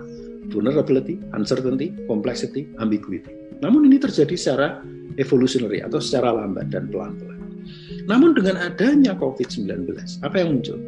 vulnerability, 0.50 1.20
uncertainty, 1.37 1.94
complexity, 2.11 2.66
ambiguity. 2.82 3.30
Namun 3.62 3.87
ini 3.87 4.02
terjadi 4.02 4.34
secara 4.34 4.82
evolutionary 5.20 5.84
atau 5.84 6.02
secara 6.02 6.34
lambat 6.34 6.72
dan 6.72 6.90
pelan-pelan. 6.90 7.38
Namun 8.11 8.34
dengan 8.34 8.58
adanya 8.58 9.14
COVID-19, 9.14 9.87
apa 10.26 10.34
yang 10.34 10.58
muncul? 10.58 10.78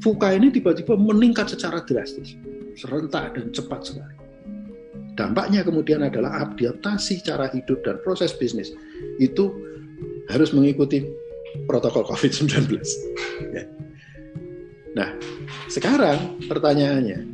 VUCA 0.00 0.36
ini 0.36 0.48
tiba-tiba 0.52 0.96
meningkat 0.96 1.52
secara 1.52 1.84
drastis, 1.84 2.36
serentak 2.80 3.36
dan 3.36 3.52
cepat 3.52 3.92
sekali. 3.92 4.16
Dampaknya 5.14 5.62
kemudian 5.62 6.02
adalah 6.02 6.42
adaptasi 6.42 7.22
cara 7.22 7.46
hidup 7.54 7.86
dan 7.86 8.02
proses 8.02 8.34
bisnis 8.34 8.74
itu 9.22 9.54
harus 10.32 10.50
mengikuti 10.50 11.04
protokol 11.68 12.06
COVID-19. 12.08 12.52
Ya. 13.54 13.66
Nah, 14.94 15.10
sekarang 15.66 16.38
pertanyaannya, 16.46 17.26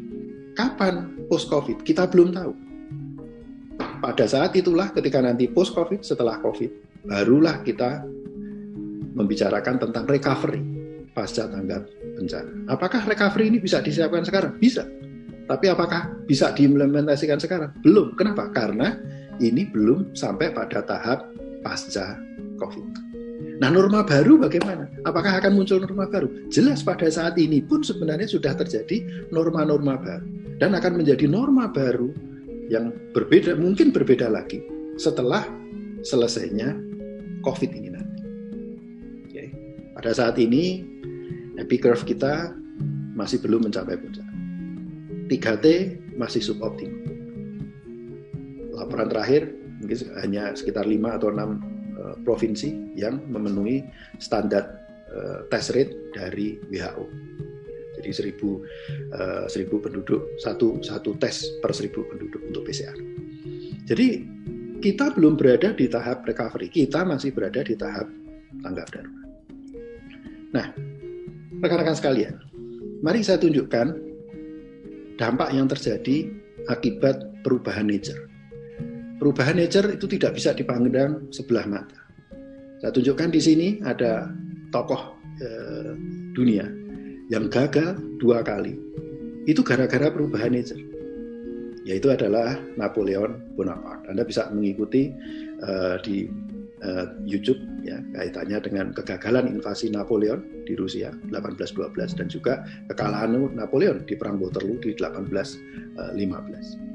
kapan 0.56 1.19
post-COVID? 1.30 1.86
Kita 1.86 2.10
belum 2.10 2.34
tahu. 2.34 2.52
Pada 4.02 4.26
saat 4.26 4.52
itulah 4.58 4.90
ketika 4.90 5.22
nanti 5.22 5.46
post-COVID, 5.46 6.02
setelah 6.02 6.42
COVID, 6.42 7.04
barulah 7.06 7.62
kita 7.62 8.02
membicarakan 9.14 9.78
tentang 9.78 10.04
recovery 10.10 10.62
pasca 11.12 11.46
tanggap 11.46 11.86
bencana. 12.18 12.50
Apakah 12.70 13.06
recovery 13.06 13.52
ini 13.54 13.58
bisa 13.62 13.78
disiapkan 13.78 14.26
sekarang? 14.26 14.56
Bisa. 14.58 14.88
Tapi 15.46 15.66
apakah 15.66 16.14
bisa 16.24 16.54
diimplementasikan 16.54 17.38
sekarang? 17.42 17.74
Belum. 17.82 18.14
Kenapa? 18.14 18.48
Karena 18.54 18.94
ini 19.42 19.66
belum 19.66 20.14
sampai 20.14 20.54
pada 20.54 20.80
tahap 20.86 21.26
pasca 21.60 22.16
COVID. 22.56 23.12
Nah, 23.60 23.68
norma 23.68 24.00
baru 24.00 24.40
bagaimana? 24.40 24.88
Apakah 25.04 25.36
akan 25.44 25.52
muncul 25.52 25.84
norma 25.84 26.08
baru? 26.08 26.48
Jelas 26.48 26.80
pada 26.80 27.04
saat 27.12 27.36
ini 27.36 27.60
pun 27.60 27.84
sebenarnya 27.84 28.24
sudah 28.24 28.56
terjadi 28.56 29.28
norma-norma 29.28 30.00
baru 30.00 30.39
dan 30.60 30.76
akan 30.76 31.00
menjadi 31.00 31.24
norma 31.26 31.72
baru 31.72 32.12
yang 32.70 32.94
berbeda, 33.16 33.56
mungkin 33.58 33.90
berbeda 33.90 34.30
lagi 34.30 34.62
setelah 35.00 35.42
selesainya 36.04 36.76
COVID 37.42 37.70
ini 37.72 37.88
nanti. 37.90 38.22
Oke. 39.26 39.44
Pada 39.96 40.12
saat 40.12 40.36
ini 40.36 40.84
happy 41.56 41.76
curve 41.80 42.04
kita 42.04 42.52
masih 43.16 43.40
belum 43.40 43.66
mencapai 43.66 43.96
puncak. 43.98 44.28
3T 45.32 45.66
masih 46.14 46.44
suboptimal. 46.44 47.00
Laporan 48.76 49.08
terakhir 49.08 49.50
mungkin 49.80 49.96
hanya 50.20 50.52
sekitar 50.52 50.84
5 50.84 51.16
atau 51.16 51.28
6 51.32 51.70
Eh, 52.00 52.16
provinsi 52.24 52.96
yang 52.96 53.20
memenuhi 53.28 53.84
standar 54.16 54.80
uh, 55.12 55.44
test 55.52 55.76
rate 55.76 55.92
dari 56.16 56.56
WHO. 56.72 57.04
Jadi 58.00 58.10
seribu, 58.16 58.64
uh, 59.12 59.78
penduduk 59.84 60.40
satu 60.40 60.80
satu 60.80 61.14
tes 61.20 61.60
per 61.60 61.76
seribu 61.76 62.08
penduduk 62.08 62.40
untuk 62.48 62.64
PCR. 62.64 62.96
Jadi 63.84 64.24
kita 64.80 65.12
belum 65.12 65.36
berada 65.36 65.76
di 65.76 65.86
tahap 65.86 66.24
recovery, 66.24 66.72
kita 66.72 67.04
masih 67.04 67.36
berada 67.36 67.60
di 67.60 67.76
tahap 67.76 68.08
tanggap 68.64 68.88
darurat. 68.88 69.28
Nah, 70.56 70.66
rekan-rekan 71.60 71.96
sekalian, 71.96 72.34
mari 73.04 73.20
saya 73.20 73.36
tunjukkan 73.36 73.92
dampak 75.20 75.52
yang 75.52 75.68
terjadi 75.68 76.32
akibat 76.72 77.44
perubahan 77.44 77.92
nature 77.92 78.30
perubahan 79.20 79.60
nature 79.60 79.92
itu 79.92 80.08
tidak 80.16 80.40
bisa 80.40 80.56
dipandang 80.56 81.28
sebelah 81.28 81.68
mata. 81.68 82.00
Saya 82.80 82.96
tunjukkan 82.96 83.28
di 83.28 83.40
sini 83.44 83.68
ada 83.84 84.32
tokoh 84.72 85.20
eh, 85.44 85.92
dunia 86.32 86.64
yang 87.30 87.46
gagal 87.46 87.94
dua 88.18 88.42
kali. 88.42 88.74
Itu 89.46 89.62
gara-gara 89.62 90.10
perubahan 90.10 90.52
nature. 90.52 90.82
Yaitu 91.86 92.12
adalah 92.12 92.60
Napoleon 92.76 93.40
Bonaparte. 93.56 94.12
Anda 94.12 94.26
bisa 94.26 94.52
mengikuti 94.52 95.08
eh, 95.64 95.96
di 96.04 96.28
eh, 96.84 97.06
YouTube 97.24 97.56
ya 97.86 98.04
kaitannya 98.12 98.58
dengan 98.60 98.92
kegagalan 98.92 99.48
invasi 99.48 99.88
Napoleon 99.88 100.44
di 100.68 100.76
Rusia 100.76 101.08
1812 101.32 102.18
dan 102.20 102.26
juga 102.28 102.60
kekalahan 102.92 103.32
Napoleon 103.56 104.04
di 104.04 104.12
perang 104.18 104.36
Waterloo 104.36 104.76
di 104.82 104.92
1815. 104.92 106.90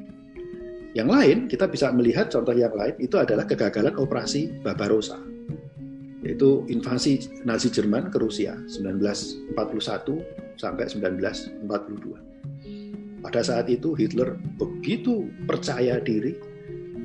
Yang 0.95 1.09
lain, 1.11 1.51
kita 1.51 1.67
bisa 1.67 1.91
melihat 1.91 2.31
contoh 2.31 2.55
yang 2.55 2.71
lain 2.71 2.95
itu 3.03 3.19
adalah 3.19 3.43
kegagalan 3.43 3.99
operasi 3.99 4.63
Barbarossa, 4.63 5.19
yaitu 6.25 6.65
invasi 6.73 7.21
Nazi 7.45 7.69
Jerman 7.69 8.09
ke 8.09 8.17
Rusia 8.17 8.57
1941 8.65 10.57
sampai 10.57 10.89
1942. 10.89 13.21
Pada 13.21 13.45
saat 13.45 13.69
itu 13.69 13.93
Hitler 13.93 14.33
begitu 14.57 15.29
percaya 15.45 16.01
diri 16.01 16.33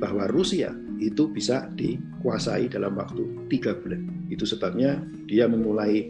bahwa 0.01 0.25
Rusia 0.25 0.73
itu 0.97 1.29
bisa 1.29 1.69
dikuasai 1.77 2.65
dalam 2.69 2.97
waktu 2.97 3.25
tiga 3.49 3.73
bulan. 3.77 4.09
Itu 4.33 4.45
sebabnya 4.49 5.05
dia 5.29 5.45
memulai 5.45 6.09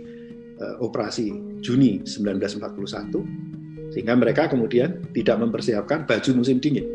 uh, 0.60 0.80
operasi 0.80 1.32
Juni 1.60 2.00
1941 2.08 3.92
sehingga 3.92 4.16
mereka 4.16 4.48
kemudian 4.48 5.04
tidak 5.12 5.44
mempersiapkan 5.44 6.08
baju 6.08 6.32
musim 6.40 6.64
dingin 6.64 6.88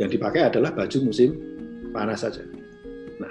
yang 0.00 0.08
dipakai 0.08 0.48
adalah 0.48 0.72
baju 0.72 1.04
musim 1.04 1.36
panas 1.92 2.24
saja. 2.24 2.40
Nah, 3.20 3.28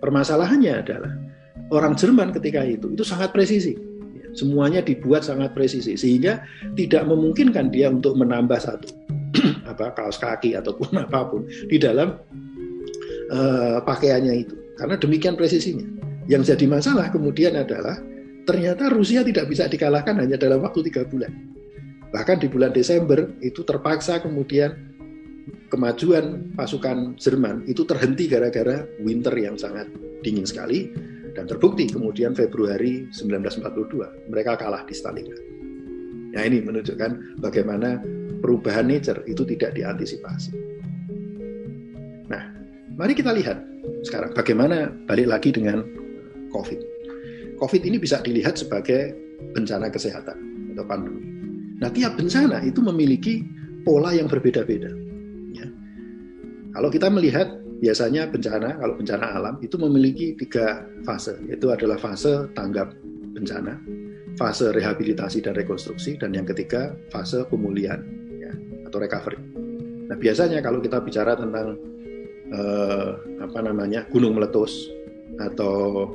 permasalahannya 0.00 0.74
adalah 0.80 1.25
orang 1.70 1.98
Jerman 1.98 2.30
ketika 2.34 2.62
itu 2.62 2.92
itu 2.92 3.04
sangat 3.04 3.34
presisi, 3.34 3.74
ya, 4.14 4.26
Semuanya 4.36 4.84
dibuat 4.84 5.26
sangat 5.26 5.56
presisi 5.56 5.98
sehingga 5.98 6.44
tidak 6.78 7.06
memungkinkan 7.08 7.72
dia 7.72 7.90
untuk 7.90 8.14
menambah 8.18 8.58
satu 8.60 8.88
apa 9.70 9.92
kaos 9.96 10.20
kaki 10.20 10.54
ataupun 10.54 10.98
apa 11.06 11.20
pun 11.26 11.48
di 11.66 11.76
dalam 11.80 12.16
uh, 13.32 13.78
pakaiannya 13.82 14.34
itu. 14.46 14.54
Karena 14.76 14.94
demikian 15.00 15.34
presisinya. 15.40 15.88
Yang 16.26 16.52
jadi 16.54 16.66
masalah 16.66 17.08
kemudian 17.14 17.54
adalah 17.54 17.96
ternyata 18.44 18.90
Rusia 18.90 19.22
tidak 19.22 19.46
bisa 19.46 19.70
dikalahkan 19.70 20.18
hanya 20.18 20.34
dalam 20.34 20.62
waktu 20.62 20.84
tiga 20.90 21.06
bulan. 21.06 21.30
Bahkan 22.10 22.42
di 22.42 22.48
bulan 22.50 22.74
Desember 22.74 23.30
itu 23.42 23.62
terpaksa 23.62 24.18
kemudian 24.22 24.74
kemajuan 25.70 26.54
pasukan 26.54 27.14
Jerman 27.18 27.66
itu 27.66 27.86
terhenti 27.86 28.26
gara-gara 28.26 28.86
winter 29.02 29.34
yang 29.34 29.54
sangat 29.58 29.86
dingin 30.22 30.46
sekali 30.46 30.90
dan 31.36 31.44
terbukti 31.44 31.84
kemudian 31.84 32.32
Februari 32.32 33.04
1942 33.12 34.32
mereka 34.32 34.56
kalah 34.56 34.82
di 34.88 34.96
Stalingrad. 34.96 35.44
Nah 36.32 36.42
ini 36.42 36.64
menunjukkan 36.64 37.40
bagaimana 37.44 38.00
perubahan 38.40 38.88
nature 38.88 39.20
itu 39.28 39.44
tidak 39.44 39.76
diantisipasi. 39.76 40.56
Nah, 42.32 42.42
mari 42.96 43.12
kita 43.12 43.36
lihat 43.36 43.60
sekarang 44.08 44.32
bagaimana 44.32 44.88
balik 45.04 45.28
lagi 45.28 45.52
dengan 45.52 45.84
COVID. 46.52 46.80
COVID 47.56 47.82
ini 47.84 47.96
bisa 48.00 48.20
dilihat 48.20 48.56
sebagai 48.60 49.16
bencana 49.56 49.92
kesehatan 49.92 50.36
atau 50.76 50.84
pandemi. 50.84 51.24
Nah, 51.80 51.92
tiap 51.92 52.16
bencana 52.16 52.64
itu 52.64 52.80
memiliki 52.80 53.44
pola 53.84 54.12
yang 54.12 54.28
berbeda-beda. 54.28 54.92
Ya. 55.52 55.68
Kalau 56.76 56.88
kita 56.88 57.08
melihat 57.12 57.48
biasanya 57.80 58.28
bencana, 58.30 58.80
kalau 58.80 58.94
bencana 58.96 59.26
alam 59.36 59.54
itu 59.60 59.76
memiliki 59.76 60.36
tiga 60.38 60.86
fase, 61.04 61.36
yaitu 61.48 61.68
adalah 61.68 62.00
fase 62.00 62.48
tanggap 62.56 62.96
bencana, 63.36 63.80
fase 64.40 64.72
rehabilitasi 64.72 65.44
dan 65.44 65.56
rekonstruksi, 65.56 66.16
dan 66.16 66.32
yang 66.32 66.48
ketiga 66.48 66.96
fase 67.12 67.44
pemulihan 67.48 68.00
ya, 68.40 68.52
atau 68.88 68.98
recovery. 69.00 69.40
Nah 70.06 70.16
biasanya 70.16 70.62
kalau 70.62 70.80
kita 70.80 71.02
bicara 71.02 71.36
tentang 71.36 71.76
eh, 72.54 73.10
apa 73.42 73.58
namanya 73.60 74.06
gunung 74.08 74.38
meletus 74.38 74.88
atau 75.36 76.08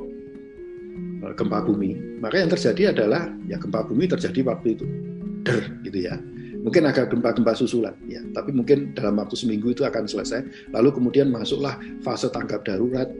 eh, 1.22 1.32
gempa 1.38 1.62
bumi, 1.62 2.18
maka 2.18 2.42
yang 2.42 2.50
terjadi 2.50 2.90
adalah 2.90 3.30
ya 3.46 3.60
gempa 3.60 3.86
bumi 3.86 4.10
terjadi 4.10 4.42
waktu 4.50 4.74
itu, 4.74 4.86
der 5.46 5.62
gitu 5.86 6.10
ya 6.10 6.16
mungkin 6.62 6.86
agak 6.86 7.10
gempa-gempa 7.10 7.52
susulan 7.58 7.92
ya. 8.06 8.22
Tapi 8.32 8.54
mungkin 8.54 8.94
dalam 8.94 9.18
waktu 9.18 9.34
seminggu 9.34 9.74
itu 9.74 9.82
akan 9.82 10.06
selesai. 10.06 10.70
Lalu 10.70 10.94
kemudian 10.94 11.28
masuklah 11.28 11.76
fase 12.00 12.30
tanggap 12.30 12.64
darurat. 12.64 13.10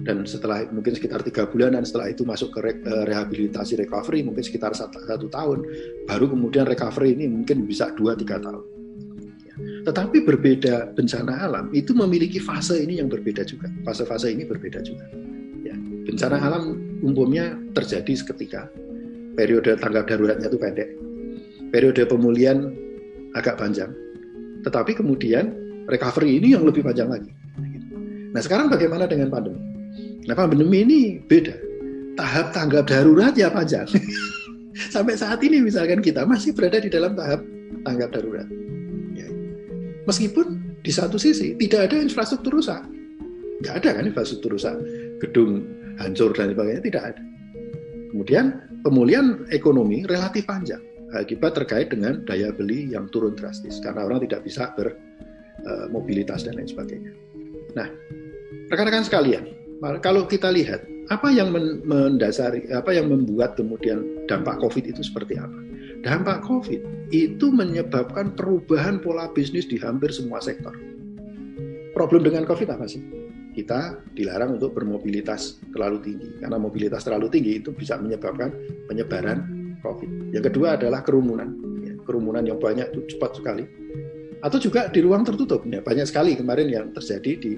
Dan 0.00 0.24
setelah 0.24 0.64
mungkin 0.72 0.96
sekitar 0.96 1.20
tiga 1.20 1.44
bulanan 1.44 1.84
setelah 1.84 2.08
itu 2.08 2.24
masuk 2.24 2.56
ke 2.56 2.60
re, 2.64 2.72
eh, 2.72 3.04
rehabilitasi 3.04 3.76
recovery 3.84 4.24
mungkin 4.24 4.40
sekitar 4.40 4.72
satu, 4.72 4.96
satu 5.04 5.28
tahun. 5.28 5.60
Baru 6.08 6.32
kemudian 6.32 6.64
recovery 6.64 7.14
ini 7.20 7.28
mungkin 7.28 7.68
bisa 7.68 7.92
dua 7.94 8.16
tiga 8.16 8.40
tahun. 8.40 8.64
Ya. 9.44 9.56
tetapi 9.84 10.24
berbeda 10.24 10.96
bencana 10.96 11.44
alam 11.44 11.68
itu 11.76 11.92
memiliki 11.92 12.40
fase 12.40 12.80
ini 12.80 12.96
yang 12.96 13.12
berbeda 13.12 13.44
juga. 13.44 13.68
Fase-fase 13.84 14.32
ini 14.32 14.48
berbeda 14.48 14.80
juga. 14.80 15.04
Ya. 15.68 15.76
bencana 16.08 16.40
alam 16.40 16.80
umumnya 17.04 17.60
terjadi 17.76 18.16
seketika. 18.16 18.72
Periode 19.36 19.76
tanggap 19.76 20.08
daruratnya 20.08 20.48
itu 20.48 20.56
pendek 20.56 21.09
periode 21.70 22.02
pemulihan 22.06 22.70
agak 23.38 23.58
panjang, 23.58 23.90
tetapi 24.66 24.98
kemudian 24.98 25.54
recovery 25.86 26.42
ini 26.42 26.58
yang 26.58 26.66
lebih 26.66 26.82
panjang 26.82 27.10
lagi. 27.10 27.30
Nah 28.30 28.40
sekarang 28.42 28.70
bagaimana 28.70 29.10
dengan 29.10 29.30
pandemi? 29.30 29.58
Nah 30.26 30.34
pandemi 30.34 30.86
ini 30.86 31.00
beda. 31.18 31.54
Tahap 32.18 32.52
tanggap 32.52 32.90
darurat 32.90 33.32
ya 33.34 33.48
panjang. 33.50 33.86
Sampai 34.94 35.18
saat 35.18 35.42
ini 35.42 35.62
misalkan 35.62 36.02
kita 36.02 36.26
masih 36.26 36.54
berada 36.54 36.78
di 36.78 36.90
dalam 36.90 37.14
tahap 37.14 37.42
tanggap 37.86 38.14
darurat. 38.14 38.46
Ya. 39.14 39.26
Meskipun 40.06 40.78
di 40.82 40.92
satu 40.92 41.18
sisi 41.18 41.54
tidak 41.58 41.90
ada 41.90 41.96
infrastruktur 42.02 42.58
rusak. 42.58 42.82
Nggak 43.62 43.74
ada 43.82 43.88
kan 43.98 44.04
infrastruktur 44.10 44.54
rusak. 44.54 44.76
Gedung 45.22 45.66
hancur 45.98 46.32
dan 46.34 46.54
sebagainya 46.54 46.82
tidak 46.82 47.02
ada. 47.14 47.22
Kemudian 48.10 48.44
pemulihan 48.82 49.46
ekonomi 49.54 50.02
relatif 50.06 50.46
panjang 50.46 50.82
akibat 51.14 51.58
terkait 51.58 51.90
dengan 51.90 52.22
daya 52.26 52.54
beli 52.54 52.90
yang 52.90 53.10
turun 53.10 53.34
drastis 53.34 53.82
karena 53.82 54.06
orang 54.06 54.22
tidak 54.26 54.46
bisa 54.46 54.70
bermobilitas 54.78 56.46
dan 56.46 56.56
lain 56.56 56.70
sebagainya. 56.70 57.12
Nah, 57.74 57.88
rekan-rekan 58.70 59.06
sekalian, 59.06 59.44
kalau 60.00 60.26
kita 60.26 60.50
lihat 60.50 60.86
apa 61.10 61.26
yang 61.34 61.50
mendasari, 61.82 62.70
apa 62.70 62.94
yang 62.94 63.10
membuat 63.10 63.58
kemudian 63.58 64.26
dampak 64.30 64.62
COVID 64.62 64.86
itu 64.86 65.02
seperti 65.02 65.38
apa? 65.38 65.58
Dampak 66.00 66.46
COVID 66.46 67.12
itu 67.12 67.50
menyebabkan 67.52 68.32
perubahan 68.38 69.02
pola 69.02 69.28
bisnis 69.34 69.68
di 69.68 69.76
hampir 69.76 70.14
semua 70.14 70.40
sektor. 70.40 70.72
Problem 71.92 72.24
dengan 72.24 72.46
COVID 72.46 72.70
apa 72.72 72.86
sih? 72.88 73.02
Kita 73.50 73.98
dilarang 74.14 74.56
untuk 74.56 74.78
bermobilitas 74.78 75.58
terlalu 75.74 75.98
tinggi 76.00 76.30
karena 76.38 76.56
mobilitas 76.56 77.02
terlalu 77.02 77.28
tinggi 77.28 77.58
itu 77.58 77.74
bisa 77.74 77.98
menyebabkan 77.98 78.54
penyebaran 78.86 79.59
COVID. 79.80 80.32
Yang 80.36 80.44
kedua 80.52 80.76
adalah 80.76 81.00
kerumunan, 81.04 81.48
ya, 81.82 81.94
kerumunan 82.04 82.44
yang 82.44 82.60
banyak 82.60 82.92
itu 82.92 83.16
cepat 83.16 83.40
sekali. 83.40 83.64
Atau 84.40 84.56
juga 84.56 84.88
di 84.88 85.04
ruang 85.04 85.20
tertutup, 85.20 85.68
ya, 85.68 85.84
banyak 85.84 86.08
sekali 86.08 86.32
kemarin 86.32 86.72
yang 86.72 86.86
terjadi 86.96 87.32
di 87.36 87.52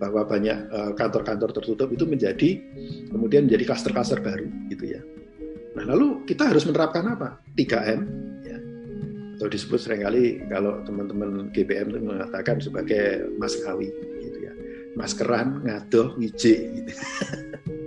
bahwa 0.00 0.24
banyak 0.24 0.58
eh, 0.64 0.92
kantor-kantor 0.96 1.52
uh, 1.52 1.54
tertutup 1.60 1.88
itu 1.92 2.08
menjadi 2.08 2.56
kemudian 3.12 3.44
menjadi 3.44 3.68
klaster-klaster 3.68 4.24
baru, 4.24 4.48
gitu 4.72 4.96
ya. 4.96 5.00
Nah 5.76 5.84
lalu 5.92 6.24
kita 6.24 6.48
harus 6.48 6.64
menerapkan 6.64 7.04
apa? 7.04 7.36
3M, 7.52 8.00
ya. 8.48 8.58
atau 9.36 9.48
disebut 9.48 9.76
sering 9.76 10.08
kali 10.08 10.40
kalau 10.48 10.80
teman-teman 10.88 11.52
GBM 11.52 11.92
itu 11.92 12.00
mengatakan 12.00 12.56
sebagai 12.64 13.28
maskawi, 13.36 13.92
gitu 14.24 14.38
ya. 14.40 14.52
Maskeran, 14.96 15.60
ngadoh, 15.68 16.16
ngije, 16.16 16.80
gitu. 16.80 16.92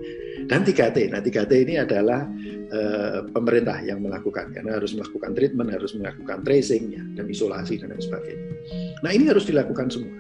Dan 0.46 0.62
3T. 0.62 1.10
Nah 1.10 1.22
3T 1.22 1.54
ini 1.66 1.76
adalah 1.82 2.26
Eh, 2.66 3.22
pemerintah 3.30 3.78
yang 3.86 4.02
melakukan 4.02 4.50
karena 4.50 4.82
harus 4.82 4.98
melakukan 4.98 5.38
treatment, 5.38 5.70
harus 5.70 5.94
melakukan 5.94 6.42
tracing 6.42 6.98
ya, 6.98 7.04
dan 7.14 7.30
isolasi 7.30 7.78
dan 7.78 7.94
lain 7.94 8.02
sebagainya. 8.02 8.46
Nah 9.06 9.12
ini 9.14 9.30
harus 9.30 9.46
dilakukan 9.46 9.86
semua. 9.88 10.18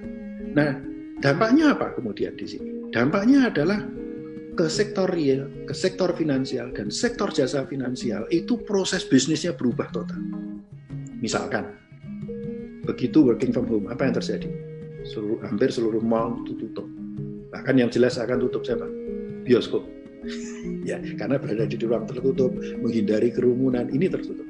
Nah 0.54 0.78
dampaknya 1.26 1.74
apa 1.74 1.98
kemudian 1.98 2.38
di 2.38 2.46
sini? 2.46 2.94
Dampaknya 2.94 3.50
adalah 3.50 3.82
ke 4.54 4.70
sektor 4.70 5.10
real, 5.10 5.50
ke 5.66 5.74
sektor 5.74 6.14
finansial 6.14 6.70
dan 6.70 6.94
sektor 6.94 7.34
jasa 7.34 7.66
finansial 7.66 8.30
itu 8.30 8.62
proses 8.62 9.02
bisnisnya 9.04 9.58
berubah 9.58 9.90
total. 9.90 10.22
Misalkan 11.18 11.76
begitu 12.86 13.26
working 13.26 13.50
from 13.50 13.66
home 13.66 13.90
apa 13.90 14.06
yang 14.06 14.16
terjadi? 14.16 14.48
Seluruh, 15.02 15.42
hampir 15.50 15.74
seluruh 15.74 16.00
mall 16.00 16.46
itu 16.46 16.54
tutup. 16.62 16.86
Bahkan 17.50 17.74
yang 17.74 17.90
jelas 17.90 18.22
akan 18.22 18.38
tutup 18.38 18.62
siapa? 18.64 18.86
Bioskop 19.44 19.95
ya 20.90 20.98
karena 21.18 21.38
berada 21.38 21.66
di 21.66 21.78
ruang 21.82 22.06
tertutup 22.10 22.52
menghindari 22.82 23.30
kerumunan 23.32 23.90
ini 23.92 24.10
tertutup. 24.10 24.48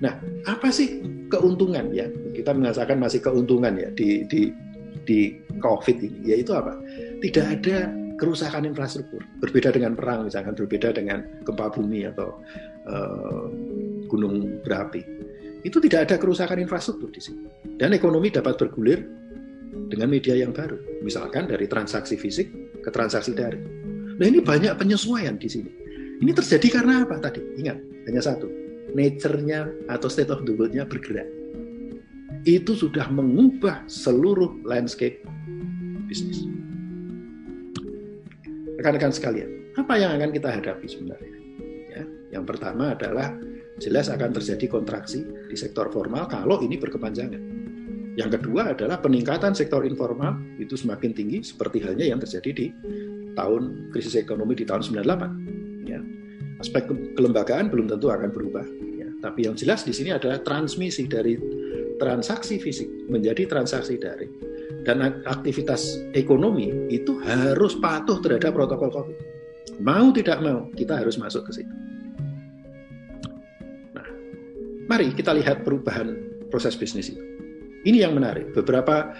Nah 0.00 0.16
apa 0.48 0.68
sih 0.72 1.00
keuntungan? 1.28 1.92
Ya 1.94 2.08
kita 2.34 2.56
merasakan 2.56 2.98
masih 3.00 3.20
keuntungan 3.22 3.76
ya 3.76 3.88
di 3.94 4.26
di 4.26 4.50
di 5.04 5.36
covid 5.60 5.96
ini 6.00 6.34
yaitu 6.34 6.52
apa? 6.56 6.76
Tidak 7.20 7.46
ada 7.46 7.90
kerusakan 8.20 8.68
infrastruktur. 8.68 9.24
Berbeda 9.40 9.72
dengan 9.72 9.96
perang 9.96 10.28
misalkan 10.28 10.52
berbeda 10.52 10.92
dengan 10.92 11.24
gempa 11.44 11.72
bumi 11.72 12.04
atau 12.04 12.36
uh, 12.88 13.48
gunung 14.10 14.60
berapi. 14.60 15.00
Itu 15.60 15.80
tidak 15.80 16.08
ada 16.08 16.16
kerusakan 16.16 16.60
infrastruktur 16.60 17.12
di 17.12 17.20
sini. 17.20 17.44
Dan 17.76 17.92
ekonomi 17.92 18.32
dapat 18.32 18.56
bergulir 18.56 19.04
dengan 19.92 20.08
media 20.08 20.36
yang 20.36 20.52
baru. 20.52 20.76
Misalkan 21.04 21.48
dari 21.48 21.68
transaksi 21.68 22.16
fisik 22.16 22.48
ke 22.80 22.88
transaksi 22.88 23.36
daring 23.36 23.79
Nah 24.20 24.26
ini 24.28 24.44
banyak 24.44 24.76
penyesuaian 24.76 25.40
di 25.40 25.48
sini. 25.48 25.72
Ini 26.20 26.36
terjadi 26.36 26.68
karena 26.76 27.08
apa 27.08 27.16
tadi? 27.16 27.40
Ingat, 27.56 27.80
hanya 28.04 28.20
satu. 28.20 28.52
Nature-nya 28.92 29.88
atau 29.88 30.12
state 30.12 30.28
of 30.28 30.44
the 30.44 30.52
world-nya 30.52 30.84
bergerak. 30.84 31.24
Itu 32.44 32.76
sudah 32.76 33.08
mengubah 33.08 33.88
seluruh 33.88 34.60
landscape 34.68 35.24
bisnis. 36.04 36.44
Rekan-rekan 38.76 39.12
sekalian, 39.12 39.48
apa 39.80 39.96
yang 39.96 40.12
akan 40.20 40.30
kita 40.36 40.48
hadapi 40.52 40.84
sebenarnya? 40.84 41.36
Ya, 41.88 42.02
yang 42.36 42.44
pertama 42.44 42.92
adalah 42.92 43.32
jelas 43.80 44.12
akan 44.12 44.36
terjadi 44.36 44.68
kontraksi 44.68 45.24
di 45.48 45.56
sektor 45.56 45.88
formal 45.88 46.28
kalau 46.28 46.60
ini 46.60 46.76
berkepanjangan. 46.76 47.40
Yang 48.20 48.40
kedua 48.40 48.76
adalah 48.76 49.00
peningkatan 49.00 49.56
sektor 49.56 49.80
informal 49.88 50.36
itu 50.60 50.76
semakin 50.76 51.16
tinggi 51.16 51.40
seperti 51.40 51.80
halnya 51.80 52.04
yang 52.04 52.20
terjadi 52.20 52.50
di 52.52 52.66
tahun 53.40 53.88
krisis 53.88 54.20
ekonomi 54.20 54.52
di 54.52 54.68
tahun 54.68 54.84
98. 54.84 55.88
Ya. 55.88 56.00
Aspek 56.60 56.92
kelembagaan 57.16 57.72
belum 57.72 57.88
tentu 57.88 58.12
akan 58.12 58.28
berubah. 58.28 58.64
Ya. 59.00 59.08
Tapi 59.24 59.48
yang 59.48 59.56
jelas 59.56 59.88
di 59.88 59.96
sini 59.96 60.12
adalah 60.12 60.44
transmisi 60.44 61.08
dari 61.08 61.40
transaksi 61.96 62.60
fisik 62.60 63.08
menjadi 63.08 63.48
transaksi 63.48 63.96
daring. 63.96 64.32
Dan 64.84 65.24
aktivitas 65.28 66.00
ekonomi 66.16 66.88
itu 66.88 67.20
harus 67.24 67.76
patuh 67.76 68.20
terhadap 68.20 68.56
protokol 68.56 68.88
COVID. 68.92 69.18
Mau 69.80 70.12
tidak 70.12 70.40
mau, 70.40 70.68
kita 70.72 71.00
harus 71.00 71.16
masuk 71.20 71.48
ke 71.48 71.60
situ. 71.60 71.74
mari 74.90 75.14
kita 75.14 75.30
lihat 75.30 75.62
perubahan 75.62 76.18
proses 76.50 76.74
bisnis 76.74 77.14
itu. 77.14 77.22
Ini 77.86 78.10
yang 78.10 78.18
menarik. 78.18 78.50
Beberapa 78.50 79.14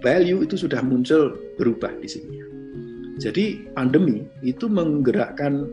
value 0.00 0.40
itu 0.40 0.56
sudah 0.56 0.80
muncul 0.80 1.36
berubah 1.60 1.92
di 2.00 2.08
sini. 2.08 2.51
Jadi 3.20 3.68
pandemi 3.76 4.24
itu 4.40 4.68
menggerakkan 4.72 5.68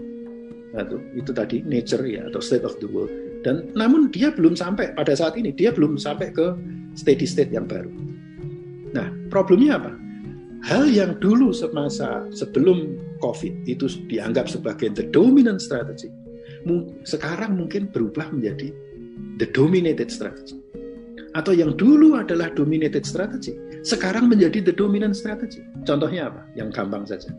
itu, 0.76 0.98
itu 1.18 1.32
tadi 1.32 1.58
nature 1.66 2.04
ya 2.06 2.28
atau 2.30 2.42
state 2.44 2.68
of 2.68 2.78
the 2.78 2.90
world 2.92 3.10
dan 3.42 3.72
namun 3.74 4.12
dia 4.14 4.30
belum 4.30 4.54
sampai 4.54 4.94
pada 4.94 5.16
saat 5.18 5.34
ini 5.40 5.50
dia 5.50 5.74
belum 5.74 5.98
sampai 5.98 6.30
ke 6.30 6.54
steady 6.94 7.26
state 7.26 7.50
yang 7.50 7.66
baru. 7.66 7.90
Nah 8.94 9.10
problemnya 9.34 9.82
apa? 9.82 9.92
Hal 10.68 10.92
yang 10.92 11.16
dulu 11.24 11.56
semasa 11.56 12.28
sebelum 12.36 13.00
COVID 13.24 13.64
itu 13.66 13.88
dianggap 14.12 14.52
sebagai 14.52 14.92
the 14.92 15.08
dominant 15.08 15.64
strategy, 15.64 16.12
sekarang 17.08 17.56
mungkin 17.56 17.88
berubah 17.88 18.28
menjadi 18.36 18.76
the 19.40 19.48
dominated 19.56 20.12
strategy 20.12 20.60
atau 21.38 21.54
yang 21.54 21.78
dulu 21.78 22.18
adalah 22.18 22.50
dominated 22.58 23.06
strategy, 23.06 23.54
sekarang 23.84 24.28
menjadi 24.28 24.60
the 24.64 24.74
dominant 24.74 25.16
strategy. 25.16 25.64
Contohnya 25.88 26.32
apa? 26.32 26.42
Yang 26.56 26.70
gampang 26.76 27.04
saja. 27.08 27.30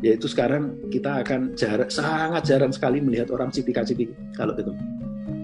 Yaitu 0.00 0.26
sekarang 0.28 0.76
kita 0.88 1.20
akan 1.20 1.52
jarak, 1.56 1.92
sangat 1.92 2.42
jarang 2.48 2.72
sekali 2.72 3.04
melihat 3.04 3.28
orang 3.32 3.52
cipika-cipiki 3.52 4.16
kalau 4.32 4.56
itu. 4.56 4.72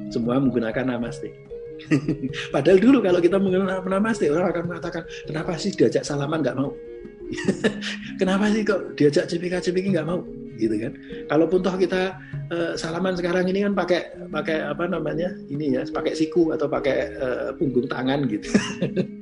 Semua 0.09 0.41
menggunakan 0.41 0.97
namaste. 0.97 1.29
Padahal 2.55 2.81
dulu 2.81 3.05
kalau 3.05 3.21
kita 3.21 3.37
menggunakan 3.37 3.85
namaste, 3.85 4.33
orang 4.33 4.49
akan 4.53 4.65
mengatakan, 4.65 5.03
kenapa 5.29 5.61
sih 5.61 5.77
diajak 5.77 6.05
salaman 6.09 6.41
nggak 6.41 6.57
mau? 6.57 6.73
kenapa 8.21 8.49
sih 8.55 8.63
kok 8.65 8.97
diajak 8.97 9.29
cipika-cipiki 9.29 9.93
nggak 9.93 10.09
mau? 10.09 10.25
gitu 10.57 10.77
kan. 10.81 10.93
Kalaupun 11.29 11.61
toh 11.61 11.77
kita 11.77 12.17
uh, 12.51 12.73
salaman 12.75 13.15
sekarang 13.15 13.47
ini 13.53 13.63
kan 13.69 13.77
pakai 13.77 14.17
pakai 14.33 14.65
apa 14.65 14.89
namanya 14.89 15.31
ini 15.53 15.77
ya, 15.77 15.85
pakai 15.87 16.17
siku 16.17 16.51
atau 16.57 16.67
pakai 16.67 16.97
uh, 17.21 17.49
punggung 17.61 17.87
tangan 17.87 18.25
gitu. 18.27 18.49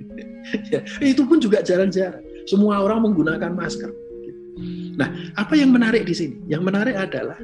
ya, 0.72 0.80
itu 1.00 1.22
pun 1.24 1.40
juga 1.40 1.64
jarang-jarang. 1.64 2.22
Semua 2.44 2.84
orang 2.84 3.08
menggunakan 3.08 3.52
masker. 3.56 3.90
Nah, 4.94 5.10
apa 5.34 5.58
yang 5.58 5.74
menarik 5.74 6.06
di 6.06 6.14
sini? 6.14 6.36
Yang 6.46 6.62
menarik 6.70 6.94
adalah 6.94 7.38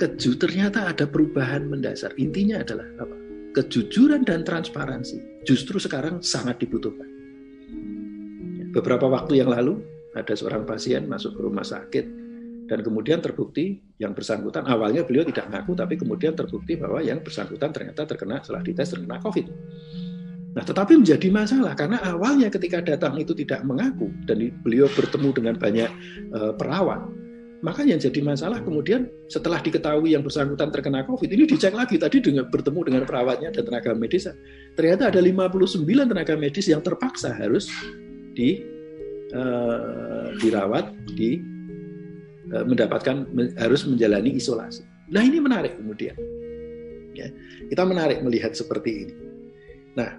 keju 0.00 0.40
ternyata 0.40 0.88
ada 0.88 1.04
perubahan 1.04 1.68
mendasar. 1.68 2.16
Intinya 2.16 2.64
adalah 2.64 2.88
apa? 2.96 3.16
Kejujuran 3.50 4.24
dan 4.24 4.46
transparansi 4.46 5.44
justru 5.44 5.76
sekarang 5.76 6.24
sangat 6.24 6.62
dibutuhkan. 6.62 7.06
Beberapa 8.70 9.10
waktu 9.10 9.42
yang 9.42 9.50
lalu 9.50 9.82
ada 10.14 10.32
seorang 10.32 10.62
pasien 10.62 11.10
masuk 11.10 11.34
ke 11.34 11.40
rumah 11.42 11.66
sakit 11.66 12.06
dan 12.70 12.86
kemudian 12.86 13.18
terbukti 13.18 13.82
yang 13.98 14.14
bersangkutan 14.14 14.62
awalnya 14.62 15.02
beliau 15.02 15.26
tidak 15.26 15.50
mengaku 15.50 15.74
tapi 15.74 15.98
kemudian 15.98 16.38
terbukti 16.38 16.78
bahwa 16.78 17.02
yang 17.02 17.18
bersangkutan 17.18 17.74
ternyata 17.74 18.06
terkena 18.06 18.38
setelah 18.38 18.62
dites 18.62 18.88
terkena 18.94 19.18
COVID. 19.18 19.46
Nah, 20.50 20.66
tetapi 20.66 20.98
menjadi 20.98 21.30
masalah 21.30 21.78
karena 21.78 22.02
awalnya 22.02 22.50
ketika 22.50 22.82
datang 22.82 23.14
itu 23.22 23.30
tidak 23.38 23.62
mengaku 23.62 24.10
dan 24.26 24.50
beliau 24.66 24.90
bertemu 24.90 25.28
dengan 25.30 25.54
banyak 25.54 25.90
uh, 26.34 26.52
perawat, 26.58 27.06
maka 27.62 27.86
yang 27.86 28.02
jadi 28.02 28.18
masalah 28.18 28.58
kemudian 28.58 29.06
setelah 29.30 29.62
diketahui 29.62 30.18
yang 30.18 30.26
bersangkutan 30.26 30.74
terkena 30.74 31.06
COVID, 31.06 31.30
ini 31.30 31.46
dicek 31.46 31.70
lagi 31.70 32.02
tadi 32.02 32.18
dengan 32.18 32.50
bertemu 32.50 32.80
dengan 32.82 33.02
perawatnya 33.06 33.54
dan 33.54 33.62
tenaga 33.62 33.94
medis. 33.94 34.26
Ternyata 34.74 35.14
ada 35.14 35.22
59 35.22 35.86
tenaga 35.86 36.34
medis 36.34 36.66
yang 36.66 36.82
terpaksa 36.82 37.30
harus 37.30 37.70
di 38.34 38.58
uh, 39.30 40.34
dirawat 40.42 40.90
di 41.14 41.60
Eh, 42.50 42.66
mendapatkan 42.66 43.30
harus 43.62 43.86
menjalani 43.86 44.34
isolasi. 44.34 44.82
Nah 45.14 45.22
ini 45.22 45.38
menarik 45.38 45.78
kemudian. 45.78 46.18
Ya, 47.14 47.30
kita 47.70 47.86
menarik 47.86 48.26
melihat 48.26 48.58
seperti 48.58 49.06
ini. 49.06 49.14
Nah, 49.94 50.18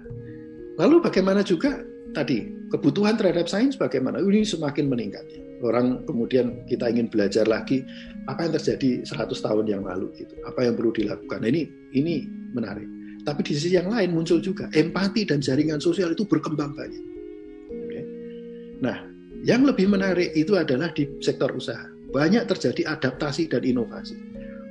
lalu 0.78 1.02
bagaimana 1.02 1.40
juga 1.44 1.82
tadi 2.12 2.48
kebutuhan 2.68 3.16
terhadap 3.16 3.48
sains 3.48 3.76
bagaimana? 3.76 4.20
Ini 4.20 4.44
semakin 4.44 4.88
meningkat. 4.88 5.24
Orang 5.62 6.02
kemudian 6.04 6.66
kita 6.66 6.90
ingin 6.90 7.06
belajar 7.06 7.46
lagi 7.46 7.86
apa 8.26 8.50
yang 8.50 8.52
terjadi 8.58 9.06
100 9.06 9.30
tahun 9.30 9.64
yang 9.70 9.82
lalu 9.86 10.10
gitu. 10.18 10.34
Apa 10.42 10.66
yang 10.66 10.74
perlu 10.74 10.90
dilakukan. 10.90 11.38
Nah, 11.42 11.48
ini 11.48 11.70
ini 11.94 12.26
menarik. 12.50 12.86
Tapi 13.22 13.40
di 13.46 13.54
sisi 13.54 13.78
yang 13.78 13.86
lain 13.86 14.10
muncul 14.10 14.42
juga 14.42 14.66
empati 14.74 15.22
dan 15.22 15.38
jaringan 15.38 15.78
sosial 15.78 16.18
itu 16.18 16.26
berkembang 16.26 16.74
banyak. 16.74 17.04
Oke. 17.70 18.00
Nah, 18.82 19.06
yang 19.46 19.62
lebih 19.62 19.86
menarik 19.86 20.34
itu 20.34 20.58
adalah 20.58 20.90
di 20.90 21.06
sektor 21.22 21.54
usaha 21.54 21.86
banyak 22.12 22.44
terjadi 22.44 22.98
adaptasi 22.98 23.48
dan 23.48 23.64
inovasi. 23.64 24.14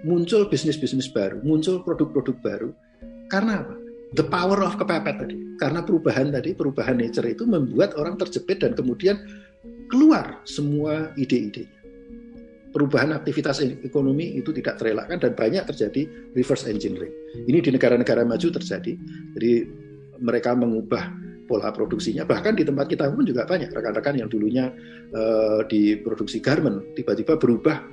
Muncul 0.05 0.49
bisnis-bisnis 0.51 1.09
baru, 1.09 1.41
muncul 1.41 1.81
produk-produk 1.81 2.37
baru. 2.43 2.69
Karena 3.31 3.65
apa? 3.65 3.75
The 4.11 4.27
power 4.27 4.59
of 4.59 4.75
kepepet 4.75 5.15
tadi. 5.23 5.35
Karena 5.55 5.79
perubahan 5.85 6.35
tadi, 6.35 6.51
perubahan 6.51 6.99
nature 6.99 7.31
itu 7.31 7.47
membuat 7.47 7.95
orang 7.95 8.19
terjepit 8.19 8.59
dan 8.59 8.75
kemudian 8.75 9.23
keluar 9.87 10.43
semua 10.43 11.15
ide-idenya. 11.15 11.79
Perubahan 12.71 13.11
aktivitas 13.11 13.59
ekonomi 13.83 14.39
itu 14.39 14.55
tidak 14.55 14.79
terelakkan 14.79 15.19
dan 15.19 15.35
banyak 15.35 15.63
terjadi 15.67 16.07
reverse 16.31 16.67
engineering. 16.71 17.11
Ini 17.43 17.59
di 17.59 17.69
negara-negara 17.75 18.23
maju 18.23 18.47
terjadi. 18.47 18.95
Jadi 19.35 19.51
mereka 20.23 20.55
mengubah 20.55 21.11
pola 21.51 21.67
produksinya. 21.75 22.23
Bahkan 22.23 22.55
di 22.55 22.63
tempat 22.63 22.87
kita 22.87 23.11
pun 23.11 23.27
juga 23.27 23.43
banyak 23.43 23.75
rekan-rekan 23.75 24.23
yang 24.23 24.31
dulunya 24.31 24.71
uh, 25.11 25.67
di 25.67 25.99
garment 26.39 26.95
tiba-tiba 26.95 27.35
berubah 27.35 27.91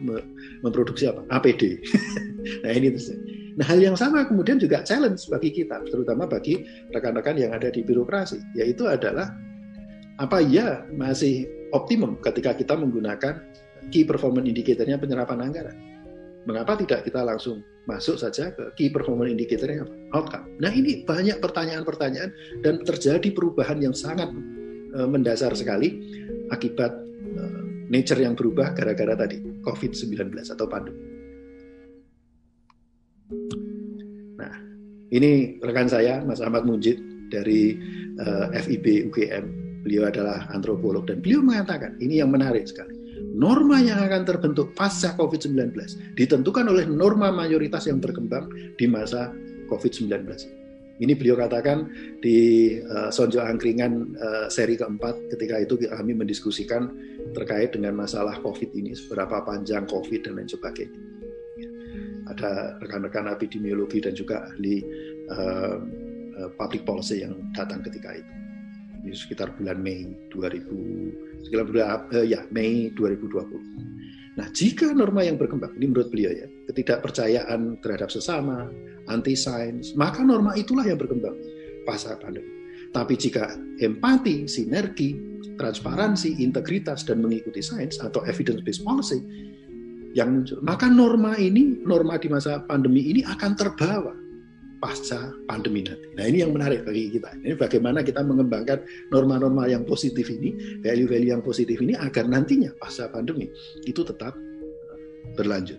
memproduksi 0.63 1.11
apa? 1.11 1.27
APD. 1.27 1.83
nah 2.63 2.71
ini 2.71 2.95
terus. 2.95 3.11
Nah 3.59 3.67
hal 3.67 3.83
yang 3.83 3.99
sama 3.99 4.23
kemudian 4.23 4.63
juga 4.63 4.87
challenge 4.87 5.27
bagi 5.27 5.51
kita, 5.51 5.83
terutama 5.91 6.31
bagi 6.31 6.63
rekan-rekan 6.95 7.35
yang 7.35 7.51
ada 7.51 7.75
di 7.75 7.83
birokrasi, 7.83 8.39
yaitu 8.55 8.87
adalah 8.87 9.35
apa 10.23 10.39
ya 10.39 10.87
masih 10.95 11.51
optimum 11.75 12.15
ketika 12.23 12.55
kita 12.55 12.79
menggunakan 12.79 13.43
key 13.91 14.07
performance 14.07 14.47
indicatornya 14.47 14.95
penyerapan 14.95 15.51
anggaran. 15.51 15.77
Mengapa 16.47 16.79
tidak 16.79 17.03
kita 17.03 17.27
langsung 17.27 17.67
masuk 17.91 18.15
saja 18.15 18.55
ke 18.55 18.71
key 18.79 18.89
performance 18.95 19.35
indicator 19.35 19.69
outcome. 20.15 20.47
Nah 20.63 20.71
ini 20.71 21.03
banyak 21.03 21.43
pertanyaan-pertanyaan 21.43 22.31
dan 22.63 22.79
terjadi 22.87 23.27
perubahan 23.35 23.83
yang 23.83 23.93
sangat 23.93 24.31
uh, 24.95 25.09
mendasar 25.11 25.51
sekali 25.59 25.99
akibat 26.55 26.95
uh, 27.35 27.63
nature 27.91 28.23
yang 28.23 28.39
berubah 28.39 28.71
gara-gara 28.71 29.19
tadi 29.19 29.43
COVID-19 29.67 30.31
atau 30.47 30.71
pandemi. 30.71 31.18
Nah 34.39 34.55
ini 35.13 35.61
rekan 35.61 35.89
saya 35.89 36.25
Mas 36.25 36.41
Ahmad 36.41 36.65
Munjid 36.65 37.01
dari 37.29 37.77
uh, 38.21 38.49
eh, 38.53 38.63
FIB 38.65 39.13
UGM. 39.13 39.45
Beliau 39.85 40.11
adalah 40.11 40.51
antropolog 40.53 41.07
dan 41.07 41.23
beliau 41.23 41.41
mengatakan 41.41 41.97
ini 42.03 42.19
yang 42.21 42.35
menarik 42.35 42.67
sekali 42.67 42.99
norma 43.39 43.79
yang 43.79 44.03
akan 44.03 44.27
terbentuk 44.27 44.75
pasca 44.75 45.15
COVID-19 45.15 45.75
ditentukan 46.19 46.67
oleh 46.67 46.85
norma 46.87 47.31
mayoritas 47.31 47.87
yang 47.87 48.03
berkembang 48.03 48.51
di 48.75 48.87
masa 48.91 49.31
COVID-19. 49.71 50.11
Ini 50.99 51.15
beliau 51.15 51.39
katakan 51.39 51.87
di 52.19 52.75
uh, 52.83 53.07
Sonjo 53.15 53.39
Angkringan 53.39 54.19
uh, 54.19 54.47
seri 54.51 54.75
keempat 54.75 55.31
ketika 55.31 55.63
itu 55.63 55.79
kami 55.87 56.11
mendiskusikan 56.11 56.91
terkait 57.39 57.71
dengan 57.71 57.95
masalah 57.95 58.35
COVID 58.43 58.75
ini, 58.75 58.99
seberapa 58.99 59.47
panjang 59.47 59.87
COVID 59.87 60.27
dan 60.27 60.43
lain 60.43 60.51
sebagainya. 60.51 60.99
Ada 62.29 62.77
rekan-rekan 62.85 63.31
epidemiologi 63.33 64.05
dan 64.05 64.13
juga 64.13 64.45
ahli 64.49 64.85
uh, 65.33 65.77
public 66.55 66.87
policy 66.87 67.25
yang 67.25 67.35
datang 67.57 67.83
ketika 67.83 68.15
itu. 68.15 68.33
Ini 68.99 69.15
sekitar 69.15 69.55
bulan 69.57 69.79
Mei 69.81 70.05
2000 70.35 71.47
sekitar 71.47 71.65
bulan 71.67 72.07
uh, 72.13 72.27
ya 72.27 72.45
Mei 72.53 72.93
2020. 72.95 73.89
Nah, 74.39 74.47
jika 74.55 74.95
norma 74.95 75.27
yang 75.27 75.35
berkembang, 75.35 75.75
ini 75.75 75.91
menurut 75.91 76.15
beliau 76.15 76.31
ya, 76.31 76.47
ketidakpercayaan 76.71 77.83
terhadap 77.83 78.07
sesama, 78.07 78.71
anti 79.11 79.35
sains, 79.35 79.99
maka 79.99 80.23
norma 80.23 80.55
itulah 80.55 80.87
yang 80.87 80.95
berkembang 80.95 81.35
pasca 81.83 82.15
pandemi. 82.23 82.47
Tapi 82.95 83.19
jika 83.19 83.59
empati, 83.83 84.47
sinergi, 84.47 85.19
transparansi, 85.59 86.39
integritas 86.39 87.03
dan 87.03 87.19
mengikuti 87.19 87.59
sains 87.59 87.99
atau 87.99 88.23
evidence 88.31 88.63
based 88.63 88.87
policy 88.87 89.19
yang 90.17 90.41
muncul, 90.41 90.59
maka 90.65 90.89
norma 90.89 91.37
ini, 91.37 91.81
norma 91.85 92.17
di 92.17 92.29
masa 92.33 92.65
pandemi 92.65 93.05
ini 93.13 93.21
akan 93.25 93.53
terbawa 93.57 94.13
pasca 94.79 95.35
pandemi 95.51 95.83
nanti. 95.83 96.07
Nah 96.15 96.25
ini 96.27 96.39
yang 96.43 96.55
menarik 96.55 96.87
bagi 96.87 97.11
kita. 97.11 97.35
Ini 97.43 97.59
bagaimana 97.59 98.01
kita 98.07 98.23
mengembangkan 98.23 99.11
norma-norma 99.11 99.67
yang 99.67 99.83
positif 99.83 100.31
ini, 100.31 100.81
value-value 100.81 101.35
yang 101.35 101.43
positif 101.43 101.83
ini 101.83 101.99
agar 101.99 102.31
nantinya 102.31 102.71
pasca 102.79 103.11
pandemi 103.11 103.51
itu 103.85 104.01
tetap 104.07 104.33
uh, 104.39 104.99
berlanjut. 105.35 105.79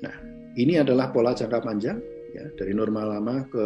Nah 0.00 0.14
ini 0.56 0.80
adalah 0.80 1.12
pola 1.12 1.36
jangka 1.36 1.60
panjang 1.60 2.00
ya 2.32 2.48
dari 2.56 2.72
norma 2.72 3.04
lama 3.04 3.44
ke 3.52 3.64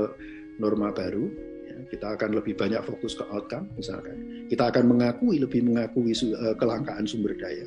norma 0.58 0.90
baru. 0.90 1.30
Ya, 1.62 1.78
kita 1.88 2.18
akan 2.18 2.36
lebih 2.36 2.58
banyak 2.58 2.82
fokus 2.82 3.14
ke 3.14 3.24
outcome 3.30 3.70
misalkan. 3.78 4.46
Kita 4.50 4.74
akan 4.74 4.90
mengakui 4.90 5.38
lebih 5.38 5.62
mengakui 5.64 6.12
uh, 6.12 6.58
kelangkaan 6.58 7.06
sumber 7.06 7.38
daya. 7.38 7.64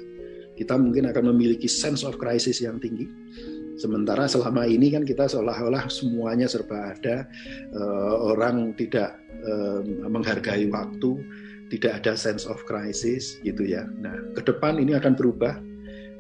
Kita 0.56 0.80
mungkin 0.80 1.12
akan 1.12 1.36
memiliki 1.36 1.68
sense 1.68 2.08
of 2.08 2.16
crisis 2.16 2.64
yang 2.64 2.80
tinggi 2.80 3.06
Sementara 3.76 4.24
selama 4.24 4.64
ini 4.64 4.88
kan 4.88 5.04
kita 5.04 5.28
seolah-olah 5.28 5.92
semuanya 5.92 6.48
serba 6.48 6.96
ada, 6.96 7.28
uh, 7.76 8.32
orang 8.32 8.72
tidak 8.80 9.20
uh, 9.44 9.84
menghargai 10.08 10.72
waktu, 10.72 11.20
tidak 11.76 12.00
ada 12.04 12.16
sense 12.16 12.48
of 12.48 12.56
crisis 12.64 13.36
gitu 13.44 13.68
ya. 13.68 13.84
Nah, 14.00 14.16
ke 14.32 14.48
depan 14.48 14.80
ini 14.80 14.96
akan 14.96 15.20
berubah, 15.20 15.60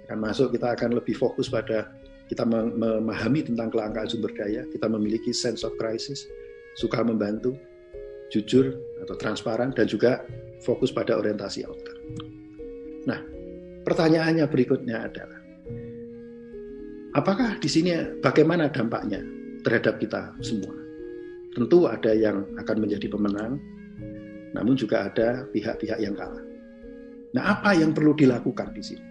akan 0.08 0.20
masuk 0.20 0.52
kita 0.52 0.76
akan 0.76 1.00
lebih 1.00 1.16
fokus 1.16 1.48
pada 1.48 1.96
kita 2.28 2.44
memahami 2.44 3.48
tentang 3.48 3.72
kelangkaan 3.72 4.12
sumber 4.12 4.36
daya, 4.36 4.68
kita 4.76 4.92
memiliki 4.92 5.32
sense 5.32 5.64
of 5.64 5.72
crisis, 5.80 6.28
suka 6.76 7.08
membantu, 7.08 7.56
jujur 8.36 8.76
atau 9.00 9.16
transparan 9.16 9.72
dan 9.72 9.88
juga 9.88 10.28
fokus 10.60 10.92
pada 10.92 11.16
orientasi 11.16 11.64
outcome. 11.64 12.02
Nah, 13.08 13.22
pertanyaannya 13.86 14.46
berikutnya 14.50 15.06
adalah 15.06 15.46
Apakah 17.16 17.56
di 17.64 17.72
sini 17.72 17.96
bagaimana 18.20 18.68
dampaknya 18.68 19.24
terhadap 19.64 20.04
kita 20.04 20.36
semua? 20.44 20.76
Tentu 21.56 21.88
ada 21.88 22.12
yang 22.12 22.44
akan 22.60 22.78
menjadi 22.84 23.08
pemenang, 23.08 23.56
namun 24.52 24.76
juga 24.76 25.08
ada 25.08 25.48
pihak-pihak 25.56 25.96
yang 26.04 26.12
kalah. 26.12 26.44
Nah, 27.32 27.56
apa 27.56 27.72
yang 27.72 27.96
perlu 27.96 28.12
dilakukan 28.20 28.76
di 28.76 28.84
sini? 28.84 29.06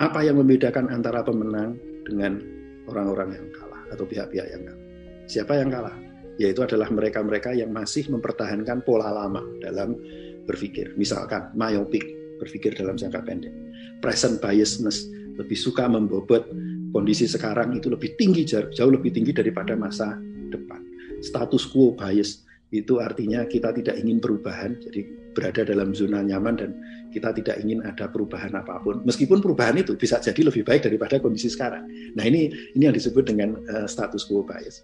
Apa 0.00 0.24
yang 0.24 0.40
membedakan 0.40 0.88
antara 0.88 1.20
pemenang 1.20 1.76
dengan 2.08 2.40
orang-orang 2.88 3.36
yang 3.36 3.46
kalah 3.52 3.84
atau 3.92 4.08
pihak-pihak 4.08 4.48
yang 4.48 4.64
kalah? 4.64 4.84
Siapa 5.28 5.52
yang 5.52 5.68
kalah? 5.68 5.96
Yaitu 6.40 6.64
adalah 6.64 6.88
mereka-mereka 6.88 7.52
yang 7.52 7.76
masih 7.76 8.08
mempertahankan 8.08 8.80
pola 8.88 9.12
lama 9.12 9.44
dalam 9.60 10.00
berpikir. 10.48 10.96
Misalkan 10.96 11.52
myopic, 11.52 12.15
berpikir 12.40 12.76
dalam 12.76 12.96
jangka 12.96 13.24
pendek. 13.24 13.52
Present 14.00 14.40
biasness, 14.40 15.08
lebih 15.36 15.56
suka 15.56 15.88
membobot 15.88 16.48
kondisi 16.96 17.28
sekarang 17.28 17.76
itu 17.76 17.92
lebih 17.92 18.16
tinggi 18.16 18.48
jauh 18.48 18.92
lebih 18.92 19.12
tinggi 19.12 19.36
daripada 19.36 19.76
masa 19.76 20.16
depan. 20.48 20.80
Status 21.20 21.68
quo 21.68 21.92
bias 21.92 22.46
itu 22.74 22.98
artinya 22.98 23.46
kita 23.46 23.70
tidak 23.70 23.94
ingin 24.00 24.18
perubahan, 24.18 24.74
jadi 24.82 25.06
berada 25.36 25.62
dalam 25.68 25.94
zona 25.94 26.24
nyaman 26.24 26.54
dan 26.58 26.70
kita 27.14 27.30
tidak 27.36 27.62
ingin 27.62 27.84
ada 27.86 28.10
perubahan 28.10 28.50
apa 28.56 28.80
pun. 28.82 29.04
Meskipun 29.06 29.38
perubahan 29.38 29.78
itu 29.78 29.94
bisa 29.94 30.18
jadi 30.18 30.48
lebih 30.48 30.66
baik 30.66 30.88
daripada 30.88 31.20
kondisi 31.22 31.52
sekarang. 31.52 31.86
Nah 32.18 32.24
ini 32.26 32.50
ini 32.74 32.82
yang 32.88 32.96
disebut 32.96 33.28
dengan 33.28 33.60
uh, 33.70 33.86
status 33.86 34.26
quo 34.26 34.42
bias. 34.42 34.82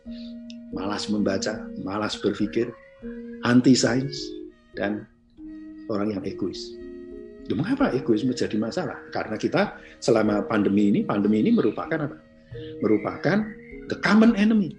Malas 0.72 1.10
membaca, 1.10 1.68
malas 1.84 2.16
berpikir, 2.16 2.72
anti 3.44 3.76
sains 3.76 4.30
dan 4.78 5.04
orang 5.90 6.16
yang 6.16 6.22
egois. 6.24 6.81
Itu 7.42 7.58
mengapa 7.58 7.90
egois 7.90 8.22
menjadi 8.22 8.54
masalah? 8.54 9.02
Karena 9.10 9.34
kita 9.34 9.76
selama 9.98 10.46
pandemi 10.46 10.94
ini, 10.94 11.00
pandemi 11.02 11.42
ini 11.42 11.50
merupakan 11.50 12.06
apa? 12.06 12.16
Merupakan 12.84 13.38
the 13.90 13.98
common 13.98 14.38
enemy. 14.38 14.74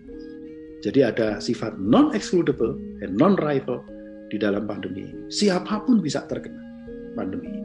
Jadi 0.84 1.00
ada 1.04 1.40
sifat 1.40 1.80
non-excludable 1.80 2.76
dan 3.00 3.16
non-rival 3.16 3.84
di 4.28 4.36
dalam 4.40 4.68
pandemi 4.68 5.08
ini. 5.08 5.32
Siapa 5.32 5.84
pun 5.84 6.04
bisa 6.04 6.24
terkena 6.28 6.60
pandemi 7.16 7.48
ini. 7.48 7.64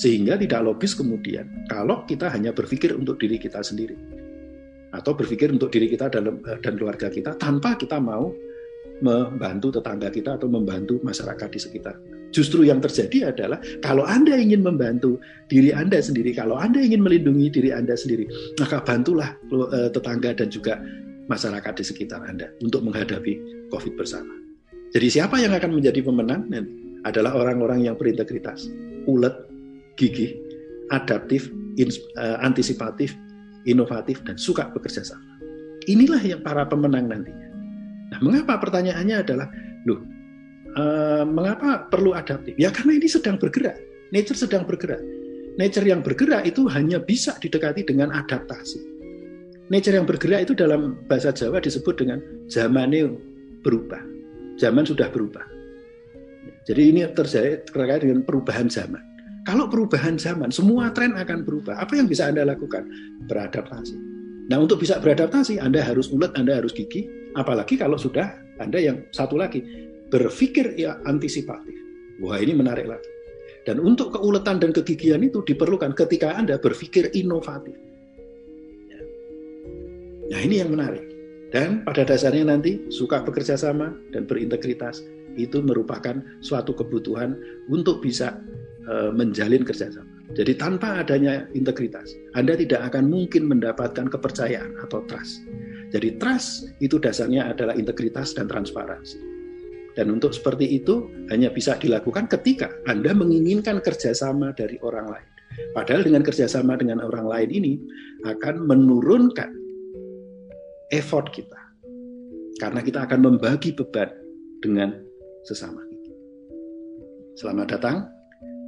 Sehingga 0.00 0.40
tidak 0.40 0.64
logis 0.64 0.96
kemudian 0.96 1.48
kalau 1.68 2.04
kita 2.08 2.32
hanya 2.32 2.56
berpikir 2.56 2.96
untuk 2.96 3.20
diri 3.20 3.36
kita 3.36 3.60
sendiri. 3.60 3.96
Atau 4.90 5.14
berpikir 5.14 5.52
untuk 5.52 5.70
diri 5.70 5.86
kita 5.86 6.10
dalam, 6.10 6.40
eh, 6.48 6.58
dan 6.64 6.74
keluarga 6.80 7.12
kita 7.12 7.36
tanpa 7.38 7.78
kita 7.78 8.00
mau 8.00 8.32
membantu 9.00 9.80
tetangga 9.80 10.08
kita 10.12 10.36
atau 10.36 10.48
membantu 10.48 11.00
masyarakat 11.02 11.48
di 11.50 11.60
sekitar. 11.60 11.96
Justru 12.30 12.62
yang 12.62 12.78
terjadi 12.78 13.34
adalah 13.34 13.58
kalau 13.82 14.06
Anda 14.06 14.38
ingin 14.38 14.62
membantu 14.62 15.18
diri 15.50 15.74
Anda 15.74 15.98
sendiri, 15.98 16.30
kalau 16.30 16.54
Anda 16.54 16.78
ingin 16.78 17.02
melindungi 17.02 17.50
diri 17.50 17.74
Anda 17.74 17.98
sendiri, 17.98 18.30
maka 18.62 18.78
bantulah 18.86 19.34
eh, 19.50 19.90
tetangga 19.90 20.38
dan 20.38 20.46
juga 20.46 20.78
masyarakat 21.26 21.72
di 21.74 21.84
sekitar 21.84 22.22
Anda 22.30 22.54
untuk 22.62 22.86
menghadapi 22.86 23.66
COVID 23.74 23.98
bersama. 23.98 24.30
Jadi 24.94 25.06
siapa 25.10 25.42
yang 25.42 25.54
akan 25.54 25.82
menjadi 25.82 26.02
pemenang 26.06 26.46
nanti 26.50 26.70
adalah 27.02 27.34
orang-orang 27.34 27.86
yang 27.90 27.98
berintegritas, 27.98 28.70
ulet, 29.10 29.34
gigih, 29.98 30.38
adaptif, 30.94 31.50
eh, 31.82 32.36
antisipatif, 32.46 33.18
inovatif, 33.66 34.22
dan 34.22 34.38
suka 34.38 34.70
bekerja 34.70 35.02
sama. 35.02 35.26
Inilah 35.90 36.22
yang 36.22 36.40
para 36.46 36.62
pemenang 36.62 37.10
nantinya. 37.10 37.49
Nah, 38.10 38.18
mengapa 38.18 38.58
pertanyaannya 38.58 39.16
adalah, 39.22 39.46
loh, 39.86 40.02
uh, 40.74 41.24
mengapa 41.24 41.86
perlu 41.88 42.14
adaptif? 42.14 42.58
Ya 42.58 42.74
karena 42.74 42.98
ini 42.98 43.06
sedang 43.06 43.38
bergerak, 43.38 43.78
nature 44.10 44.38
sedang 44.38 44.66
bergerak. 44.66 45.00
Nature 45.58 45.86
yang 45.86 46.00
bergerak 46.00 46.46
itu 46.46 46.66
hanya 46.70 47.02
bisa 47.02 47.36
didekati 47.42 47.82
dengan 47.84 48.14
adaptasi. 48.14 48.80
Nature 49.70 50.02
yang 50.02 50.06
bergerak 50.06 50.50
itu 50.50 50.54
dalam 50.54 50.98
bahasa 51.06 51.30
Jawa 51.30 51.62
disebut 51.62 51.94
dengan 52.00 52.18
zamannya 52.50 53.14
berubah. 53.62 54.02
Zaman 54.58 54.82
sudah 54.86 55.10
berubah. 55.10 55.42
Jadi 56.66 56.82
ini 56.90 57.06
terjadi 57.12 57.62
terkait 57.66 58.02
dengan 58.02 58.22
perubahan 58.26 58.66
zaman. 58.70 59.00
Kalau 59.48 59.66
perubahan 59.72 60.20
zaman, 60.20 60.52
semua 60.52 60.92
tren 60.92 61.16
akan 61.16 61.42
berubah. 61.48 61.80
Apa 61.80 61.96
yang 61.96 62.06
bisa 62.06 62.28
Anda 62.28 62.44
lakukan? 62.44 62.86
Beradaptasi. 63.24 63.96
Nah, 64.52 64.58
untuk 64.60 64.82
bisa 64.82 65.00
beradaptasi, 65.00 65.62
Anda 65.62 65.80
harus 65.80 66.12
ulet, 66.12 66.30
Anda 66.36 66.60
harus 66.60 66.76
gigi, 66.76 67.08
Apalagi 67.38 67.78
kalau 67.78 67.98
sudah 68.00 68.34
Anda 68.58 68.78
yang 68.82 69.06
satu 69.14 69.38
lagi 69.38 69.62
berpikir 70.10 70.74
ya 70.74 70.98
antisipatif. 71.06 71.76
Wah 72.20 72.36
ini 72.42 72.52
menarik 72.52 72.90
lagi. 72.90 73.10
Dan 73.64 73.78
untuk 73.80 74.16
keuletan 74.16 74.58
dan 74.58 74.72
kegigihan 74.74 75.20
itu 75.22 75.44
diperlukan 75.44 75.92
ketika 75.94 76.34
Anda 76.34 76.56
berpikir 76.56 77.12
inovatif. 77.12 77.76
Ya. 78.88 79.00
Nah 80.34 80.40
ini 80.42 80.60
yang 80.60 80.72
menarik. 80.72 81.04
Dan 81.50 81.82
pada 81.82 82.06
dasarnya 82.06 82.46
nanti 82.46 82.78
suka 82.94 83.26
bekerja 83.26 83.58
sama 83.58 83.90
dan 84.14 84.22
berintegritas 84.22 85.02
itu 85.34 85.58
merupakan 85.62 86.22
suatu 86.42 86.74
kebutuhan 86.74 87.34
untuk 87.66 88.02
bisa 88.02 88.38
uh, 88.86 89.10
menjalin 89.10 89.66
kerjasama. 89.66 90.06
Jadi 90.30 90.54
tanpa 90.54 91.02
adanya 91.02 91.42
integritas, 91.58 92.14
Anda 92.38 92.54
tidak 92.54 92.94
akan 92.94 93.10
mungkin 93.10 93.50
mendapatkan 93.50 94.06
kepercayaan 94.14 94.78
atau 94.86 95.02
trust. 95.10 95.42
Jadi 95.90 96.18
trust 96.22 96.70
itu 96.78 97.02
dasarnya 97.02 97.50
adalah 97.50 97.74
integritas 97.74 98.30
dan 98.34 98.46
transparansi. 98.46 99.18
Dan 99.98 100.06
untuk 100.14 100.30
seperti 100.30 100.78
itu 100.78 101.10
hanya 101.34 101.50
bisa 101.50 101.74
dilakukan 101.74 102.30
ketika 102.30 102.70
Anda 102.86 103.10
menginginkan 103.10 103.82
kerjasama 103.82 104.54
dari 104.54 104.78
orang 104.86 105.10
lain. 105.10 105.28
Padahal 105.74 106.06
dengan 106.06 106.22
kerjasama 106.22 106.78
dengan 106.78 107.02
orang 107.02 107.26
lain 107.26 107.50
ini 107.50 107.72
akan 108.22 108.70
menurunkan 108.70 109.50
effort 110.94 111.34
kita. 111.34 111.58
Karena 112.62 112.80
kita 112.86 113.02
akan 113.02 113.20
membagi 113.34 113.74
beban 113.74 114.14
dengan 114.62 114.94
sesama. 115.42 115.82
Selamat 117.34 117.78
datang 117.78 117.96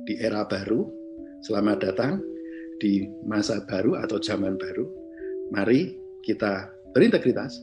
di 0.08 0.18
era 0.18 0.42
baru, 0.42 0.88
selamat 1.44 1.78
datang 1.86 2.18
di 2.82 3.06
masa 3.22 3.62
baru 3.68 4.00
atau 4.02 4.18
zaman 4.18 4.58
baru. 4.58 4.88
Mari 5.54 5.94
kita 6.24 6.81
berintegritas, 6.92 7.58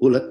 ulet, 0.00 0.24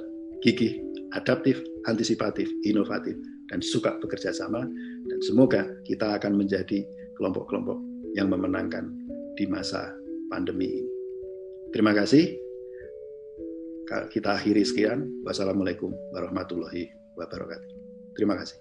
gigih, 0.45 0.81
adaptif, 1.13 1.61
antisipatif, 1.89 2.49
inovatif, 2.65 3.15
dan 3.49 3.61
suka 3.61 3.97
bekerja 4.01 4.33
sama. 4.33 4.65
Dan 5.09 5.19
semoga 5.25 5.65
kita 5.85 6.17
akan 6.21 6.37
menjadi 6.37 6.85
kelompok-kelompok 7.17 7.77
yang 8.17 8.29
memenangkan 8.29 8.89
di 9.37 9.45
masa 9.49 9.93
pandemi 10.29 10.69
ini. 10.69 10.91
Terima 11.73 11.93
kasih. 11.93 12.37
Kita 13.89 14.37
akhiri 14.37 14.61
sekian. 14.61 15.25
Wassalamualaikum 15.25 15.89
warahmatullahi 16.13 16.89
wabarakatuh. 17.17 17.69
Terima 18.13 18.37
kasih. 18.37 18.57